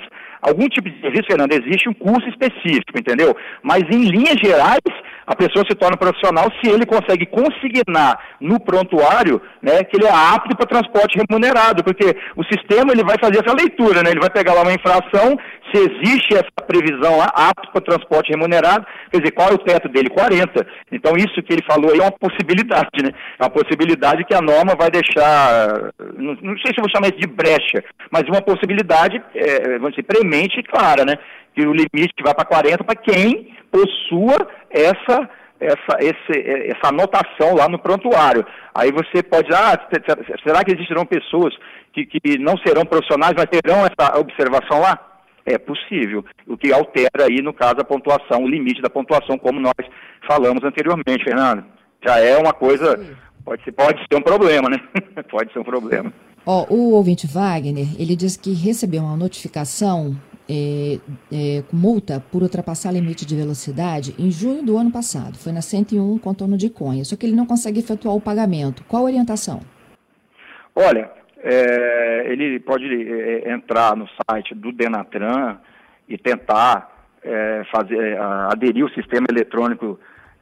algum 0.47 0.69
tipo 0.69 0.89
de 0.89 1.01
serviço, 1.01 1.27
Fernando, 1.27 1.53
existe 1.53 1.89
um 1.89 1.95
curso 1.95 2.29
específico, 2.29 2.97
entendeu? 2.97 3.37
Mas 3.63 3.83
em 3.91 4.05
linhas 4.05 4.37
gerais, 4.41 4.81
a 5.27 5.35
pessoa 5.35 5.65
se 5.69 5.75
torna 5.75 5.97
profissional 5.97 6.47
se 6.63 6.71
ele 6.71 6.87
consegue 6.87 7.27
consignar 7.27 8.17
no 8.41 8.61
prontuário 8.61 9.43
né, 9.61 9.83
que 9.83 9.97
ele 9.97 10.07
é 10.07 10.13
apto 10.13 10.57
para 10.57 10.67
transporte 10.67 11.19
remunerado, 11.19 11.83
porque 11.83 12.17
o 12.37 12.45
sistema 12.45 12.93
ele 12.93 13.03
vai 13.03 13.17
fazer 13.21 13.43
essa 13.45 13.53
leitura, 13.53 14.05
né, 14.05 14.11
ele 14.11 14.21
vai 14.21 14.31
pegar 14.31 14.55
lá 14.55 14.63
uma 14.63 14.73
infração, 14.73 15.37
se 15.75 15.83
existe 15.83 16.35
essa 16.35 16.63
previsão 16.65 17.19
lá, 17.19 17.27
apto 17.35 17.73
para 17.73 17.81
transporte 17.81 18.31
remunerado, 18.31 18.87
quer 19.11 19.19
dizer, 19.19 19.33
qual 19.33 19.51
é 19.51 19.55
o 19.55 19.59
teto 19.59 19.89
dele? 19.89 20.09
40. 20.11 20.65
Então 20.93 21.17
isso 21.17 21.43
que 21.43 21.53
ele 21.53 21.65
falou 21.69 21.91
aí 21.91 21.99
é 21.99 22.03
uma 22.03 22.13
possibilidade, 22.13 23.03
né? 23.03 23.11
É 23.39 23.43
uma 23.43 23.51
possibilidade 23.51 24.25
que 24.25 24.35
a 24.35 24.41
norma 24.41 24.77
vai 24.79 24.91
deixar, 24.91 25.93
não, 26.17 26.57
sei 26.59 26.73
se 26.73 26.79
eu 26.79 26.85
vou 26.85 26.91
chamar 26.95 27.09
isso 27.09 27.19
de 27.19 27.27
brecha, 27.27 27.83
mas 28.13 28.23
uma 28.29 28.41
possibilidade, 28.41 29.21
é, 29.35 29.77
vamos 29.79 29.91
dizer, 29.91 30.05
premente 30.05 30.36
clara, 30.69 31.05
né? 31.05 31.17
Que 31.55 31.67
o 31.67 31.73
limite 31.73 32.23
vai 32.23 32.35
para 32.35 32.45
40 32.45 32.85
para 32.85 32.97
quem 32.97 33.55
possua 33.71 34.49
essa 34.71 35.29
essa, 35.61 35.99
esse, 36.01 36.69
essa 36.69 36.89
anotação 36.89 37.55
lá 37.55 37.69
no 37.69 37.79
prontuário. 37.79 38.45
Aí 38.75 38.91
você 38.93 39.23
pode, 39.23 39.53
ah, 39.55 39.79
será 40.47 40.63
que 40.65 40.75
existirão 40.75 41.07
pessoas 41.07 41.55
que, 41.93 42.05
que 42.05 42.39
não 42.39 42.57
serão 42.59 42.85
profissionais, 42.85 43.35
mas 43.37 43.47
terão 43.47 43.87
essa 43.87 44.19
observação 44.19 44.81
lá? 44.81 44.99
É 45.45 45.59
possível, 45.59 46.25
o 46.47 46.57
que 46.57 46.73
altera 46.73 47.27
aí, 47.29 47.41
no 47.41 47.55
caso, 47.55 47.77
a 47.81 47.85
pontuação, 47.85 48.43
o 48.43 48.49
limite 48.49 48.83
da 48.83 48.91
pontuação, 48.91 49.39
como 49.39 49.61
nós 49.61 49.75
falamos 50.29 50.65
anteriormente, 50.65 51.23
Fernando. 51.23 51.65
Já 52.05 52.19
é 52.19 52.37
uma 52.37 52.53
coisa, 52.53 52.99
pode 53.45 53.63
ser, 53.63 53.73
pode 53.73 53.99
ser 54.01 54.19
um 54.19 54.23
problema, 54.23 54.69
né? 54.69 54.77
pode 55.31 55.53
ser 55.53 55.61
um 55.61 55.65
problema. 55.65 56.13
Ó, 56.47 56.65
o 56.71 56.93
ouvinte 56.93 57.27
Wagner, 57.27 57.89
ele 57.99 58.15
diz 58.15 58.37
que 58.37 58.53
recebeu 58.53 59.03
uma 59.03 59.17
notificação 59.17 60.17
é, 60.49 61.01
é, 61.33 61.65
multa 61.73 62.23
por 62.31 62.41
ultrapassar 62.41 62.93
limite 62.93 63.27
de 63.27 63.35
velocidade 63.35 64.15
em 64.17 64.31
junho 64.31 64.63
do 64.63 64.79
ano 64.79 64.93
passado. 64.93 65.37
Foi 65.37 65.53
na 65.53 65.61
101 65.61 66.19
contorno 66.19 66.57
de 66.57 66.71
Conha. 66.71 67.05
Só 67.05 67.17
que 67.17 67.27
ele 67.27 67.35
não 67.35 67.47
consegue 67.47 67.81
efetuar 67.81 68.15
o 68.15 68.21
pagamento. 68.21 68.85
Qual 68.85 69.03
a 69.03 69.07
orientação? 69.07 69.61
Olha, 70.73 71.11
é, 71.43 72.33
ele 72.33 72.61
pode 72.61 72.85
é, 72.85 73.53
entrar 73.53 73.97
no 73.97 74.07
site 74.31 74.55
do 74.55 74.71
Denatran 74.71 75.57
e 76.09 76.17
tentar 76.17 77.09
é, 77.25 77.65
fazer, 77.73 78.21
aderir 78.53 78.85
o 78.85 78.91
sistema 78.91 79.27
eletrônico 79.29 79.99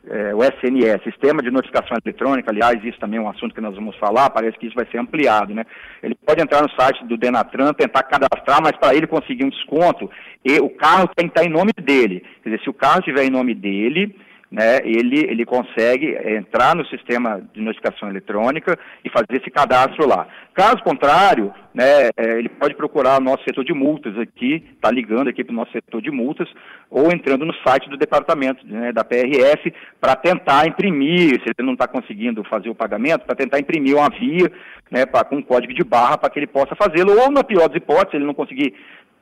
é, 0.08 0.34
o 0.34 0.42
SNS, 0.42 1.02
Sistema 1.02 1.42
de 1.42 1.50
Notificação 1.50 1.96
Eletrônica, 2.04 2.50
aliás, 2.50 2.82
isso 2.84 2.98
também 2.98 3.18
é 3.18 3.22
um 3.22 3.28
assunto 3.28 3.54
que 3.54 3.60
nós 3.60 3.74
vamos 3.74 3.96
falar, 3.96 4.30
parece 4.30 4.58
que 4.58 4.66
isso 4.66 4.74
vai 4.74 4.86
ser 4.90 4.98
ampliado, 4.98 5.54
né? 5.54 5.64
Ele 6.02 6.14
pode 6.14 6.42
entrar 6.42 6.62
no 6.62 6.70
site 6.70 7.04
do 7.06 7.16
Denatran, 7.16 7.72
tentar 7.72 8.02
cadastrar, 8.02 8.60
mas 8.62 8.76
para 8.76 8.94
ele 8.94 9.06
conseguir 9.06 9.44
um 9.44 9.50
desconto, 9.50 10.10
e 10.44 10.58
o 10.58 10.68
carro 10.70 11.08
tem 11.14 11.28
que 11.28 11.38
estar 11.38 11.44
em 11.44 11.52
nome 11.52 11.72
dele. 11.72 12.22
Quer 12.42 12.50
dizer, 12.50 12.62
se 12.62 12.70
o 12.70 12.74
carro 12.74 12.98
estiver 12.98 13.24
em 13.24 13.30
nome 13.30 13.54
dele, 13.54 14.14
né, 14.54 14.78
ele, 14.84 15.18
ele 15.28 15.44
consegue 15.44 16.16
entrar 16.24 16.76
no 16.76 16.86
sistema 16.86 17.42
de 17.52 17.60
notificação 17.60 18.08
eletrônica 18.08 18.78
e 19.04 19.10
fazer 19.10 19.40
esse 19.40 19.50
cadastro 19.50 20.06
lá. 20.06 20.28
Caso 20.54 20.80
contrário, 20.84 21.52
né, 21.74 22.10
é, 22.16 22.38
ele 22.38 22.48
pode 22.48 22.76
procurar 22.76 23.20
o 23.20 23.24
nosso 23.24 23.42
setor 23.42 23.64
de 23.64 23.74
multas 23.74 24.16
aqui, 24.16 24.64
está 24.72 24.92
ligando 24.92 25.26
aqui 25.26 25.42
para 25.42 25.52
o 25.52 25.56
nosso 25.56 25.72
setor 25.72 26.00
de 26.00 26.08
multas, 26.08 26.48
ou 26.88 27.10
entrando 27.12 27.44
no 27.44 27.52
site 27.66 27.90
do 27.90 27.96
departamento 27.96 28.64
né, 28.64 28.92
da 28.92 29.02
PRF 29.02 29.74
para 30.00 30.14
tentar 30.14 30.68
imprimir, 30.68 31.40
se 31.42 31.48
ele 31.48 31.66
não 31.66 31.72
está 31.72 31.88
conseguindo 31.88 32.44
fazer 32.44 32.70
o 32.70 32.76
pagamento, 32.76 33.26
para 33.26 33.34
tentar 33.34 33.58
imprimir 33.58 33.96
uma 33.96 34.08
via 34.08 34.52
né, 34.88 35.04
pra, 35.04 35.24
com 35.24 35.38
um 35.38 35.42
código 35.42 35.74
de 35.74 35.82
barra 35.82 36.16
para 36.16 36.30
que 36.30 36.38
ele 36.38 36.46
possa 36.46 36.76
fazê-lo, 36.76 37.20
ou 37.20 37.28
na 37.28 37.42
pior 37.42 37.68
das 37.68 37.76
hipóteses, 37.76 38.10
se 38.12 38.16
ele 38.18 38.26
não 38.26 38.34
conseguir 38.34 38.72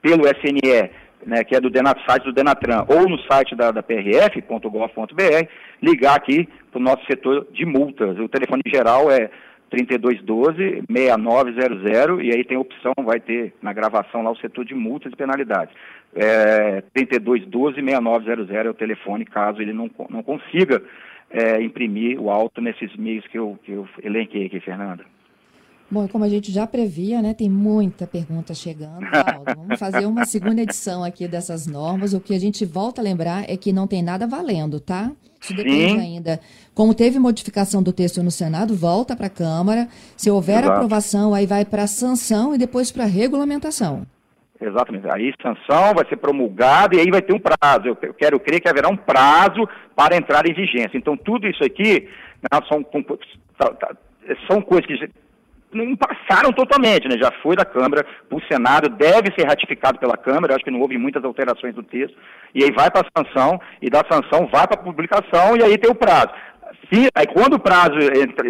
pelo 0.03 0.25
SNE 0.27 0.91
né, 1.27 1.45
que 1.45 1.55
é 1.55 1.61
do 1.61 1.71
Denat, 1.71 2.01
site 2.07 2.25
do 2.25 2.33
Denatran, 2.33 2.85
ou 2.89 3.09
no 3.09 3.19
site 3.23 3.55
da, 3.55 3.71
da 3.71 3.83
prf.gov.br, 3.83 5.49
ligar 5.81 6.17
aqui 6.17 6.49
para 6.71 6.81
o 6.81 6.83
nosso 6.83 7.05
setor 7.07 7.47
de 7.53 7.65
multas. 7.65 8.19
O 8.19 8.29
telefone 8.29 8.63
geral 8.67 9.11
é 9.11 9.31
3212-6900 9.73 12.23
e 12.23 12.33
aí 12.35 12.45
tem 12.45 12.57
opção, 12.57 12.93
vai 13.05 13.19
ter 13.19 13.53
na 13.63 13.73
gravação 13.73 14.23
lá 14.23 14.31
o 14.31 14.37
setor 14.37 14.65
de 14.65 14.75
multas 14.75 15.13
e 15.13 15.17
penalidades. 15.17 15.75
É, 16.15 16.85
3212-6900 16.95 18.51
é 18.51 18.69
o 18.69 18.75
telefone, 18.75 19.25
caso 19.25 19.63
ele 19.63 19.73
não, 19.73 19.91
não 20.11 20.23
consiga 20.23 20.83
é, 21.31 21.63
imprimir 21.63 22.21
o 22.21 22.31
auto 22.31 22.61
nesses 22.61 22.95
meios 22.97 23.27
que 23.29 23.39
eu, 23.39 23.59
que 23.65 23.73
eu 23.73 23.89
elenquei 24.03 24.45
aqui, 24.47 24.61
Fernanda. 24.61 25.07
Bom, 25.93 26.09
como 26.09 26.25
a 26.25 26.29
gente 26.31 26.51
já 26.51 26.67
previa, 26.67 27.21
né, 27.21 27.35
tem 27.35 27.51
muita 27.51 28.07
pergunta 28.07 28.55
chegando. 28.55 29.05
Aldo, 29.13 29.45
vamos 29.55 29.79
fazer 29.79 30.07
uma 30.07 30.25
segunda 30.25 30.63
edição 30.63 31.05
aqui 31.05 31.29
dessas 31.29 31.67
normas. 31.67 32.15
O 32.15 32.21
que 32.21 32.35
a 32.35 32.41
gente 32.41 32.65
volta 32.65 33.03
a 33.03 33.05
lembrar 33.05 33.45
é 33.47 33.59
que 33.59 33.75
não 33.75 33.87
tem 33.87 34.03
nada 34.03 34.27
valendo, 34.27 34.81
tá? 34.81 35.13
Isso 35.39 35.55
depende 35.55 35.93
Sim. 35.93 36.01
ainda. 36.01 36.41
Como 36.75 36.95
teve 36.95 37.19
modificação 37.19 37.83
do 37.83 37.93
texto 37.93 38.23
no 38.23 38.31
Senado, 38.31 38.75
volta 38.75 39.15
para 39.15 39.27
a 39.27 39.31
Câmara. 39.31 39.87
Se 40.17 40.31
houver 40.31 40.61
Exato. 40.61 40.73
aprovação, 40.73 41.35
aí 41.35 41.45
vai 41.45 41.63
para 41.63 41.87
sanção 41.87 42.55
e 42.55 42.59
depois 42.59 42.91
para 42.91 43.05
regulamentação. 43.05 44.07
Exatamente. 44.59 45.07
Aí 45.13 45.31
sanção 45.43 45.93
vai 45.95 46.09
ser 46.09 46.17
promulgada 46.17 46.97
e 46.97 47.01
aí 47.01 47.11
vai 47.11 47.21
ter 47.21 47.35
um 47.35 47.39
prazo. 47.39 47.89
Eu 47.89 48.15
quero 48.15 48.41
crer 48.41 48.63
que 48.63 48.69
haverá 48.69 48.89
um 48.89 48.97
prazo 48.97 49.69
para 49.95 50.17
entrar 50.17 50.49
em 50.49 50.55
vigência. 50.55 50.97
Então, 50.97 51.19
tudo 51.19 51.47
isso 51.47 51.63
aqui 51.63 52.09
né, 52.41 52.61
são, 52.67 52.83
tá, 52.83 53.95
são 54.49 54.63
coisas 54.63 54.87
que 54.87 54.97
não 55.73 55.97
passaram 55.97 56.53
totalmente, 56.53 57.09
né? 57.09 57.17
já 57.19 57.31
foi 57.43 57.57
da 57.57 57.65
Câmara 57.65 58.05
para 58.29 58.39
o 58.39 58.43
Senado, 58.51 58.89
deve 58.89 59.33
ser 59.37 59.47
ratificado 59.47 59.99
pela 59.99 60.17
Câmara, 60.17 60.55
acho 60.55 60.65
que 60.65 60.71
não 60.71 60.81
houve 60.81 60.99
muitas 60.99 61.25
alterações 61.25 61.75
do 61.75 61.83
texto, 61.83 62.17
e 62.55 62.63
aí 62.63 62.71
vai 62.73 62.91
para 62.91 63.07
a 63.07 63.23
sanção, 63.23 63.61
e 63.81 63.89
da 63.89 64.03
sanção 64.11 64.49
vai 64.53 64.67
para 64.67 64.81
a 64.81 64.85
publicação, 64.85 65.57
e 65.57 65.63
aí 65.63 65.79
tem 65.79 65.91
o 65.91 65.95
prazo. 65.95 66.31
Se, 66.93 67.09
aí 67.15 67.27
quando 67.27 67.55
o 67.55 67.61
prazo 67.61 67.97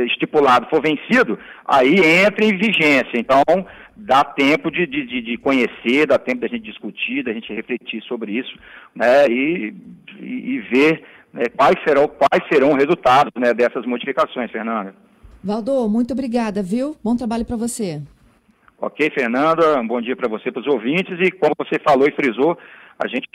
estipulado 0.07 0.67
for 0.69 0.83
vencido, 0.83 1.39
aí 1.65 1.97
entra 2.25 2.45
em 2.45 2.57
vigência. 2.57 3.17
Então, 3.17 3.43
dá 3.95 4.25
tempo 4.25 4.71
de, 4.71 4.87
de, 4.87 5.23
de 5.23 5.37
conhecer, 5.39 6.07
dá 6.07 6.19
tempo 6.19 6.41
da 6.41 6.49
gente 6.49 6.65
discutir, 6.65 7.23
da 7.23 7.33
gente 7.33 7.53
refletir 7.53 8.03
sobre 8.03 8.33
isso, 8.33 8.53
né, 8.95 9.27
e, 9.29 9.75
e, 10.21 10.55
e 10.55 10.59
ver 10.61 11.05
né, 11.33 11.45
quais, 11.57 11.77
serão, 11.87 12.09
quais 12.09 12.43
serão 12.53 12.71
os 12.71 12.77
resultados 12.77 13.33
né, 13.37 13.55
dessas 13.55 13.87
modificações, 13.87 14.51
Fernanda. 14.51 14.95
Valdo, 15.45 15.89
muito 15.89 16.13
obrigada, 16.13 16.63
viu? 16.63 16.97
Bom 17.03 17.17
trabalho 17.17 17.45
para 17.45 17.57
você. 17.57 18.01
Ok, 18.79 19.11
Fernanda, 19.11 19.81
um 19.81 19.87
bom 19.87 20.01
dia 20.01 20.17
para 20.17 20.29
você, 20.29 20.53
para 20.53 20.61
os 20.61 20.67
ouvintes, 20.67 21.19
e 21.21 21.31
como 21.33 21.55
você 21.59 21.79
falou 21.81 22.07
e 22.07 22.13
frisou, 22.13 22.57
a 22.99 23.09
gente 23.09 23.29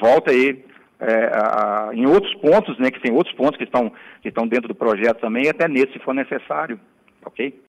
volta 0.00 0.30
aí 0.30 0.64
é, 0.98 1.30
a, 1.34 1.90
em 1.92 2.06
outros 2.06 2.34
pontos, 2.34 2.76
né, 2.78 2.90
que 2.90 3.00
tem 3.00 3.12
outros 3.12 3.34
pontos 3.36 3.56
que 3.56 3.64
estão, 3.64 3.92
que 4.22 4.28
estão 4.28 4.46
dentro 4.46 4.68
do 4.68 4.74
projeto 4.74 5.20
também, 5.20 5.48
até 5.48 5.68
nesse 5.68 5.92
se 5.92 5.98
for 6.00 6.14
necessário, 6.14 6.80
ok? 7.24 7.60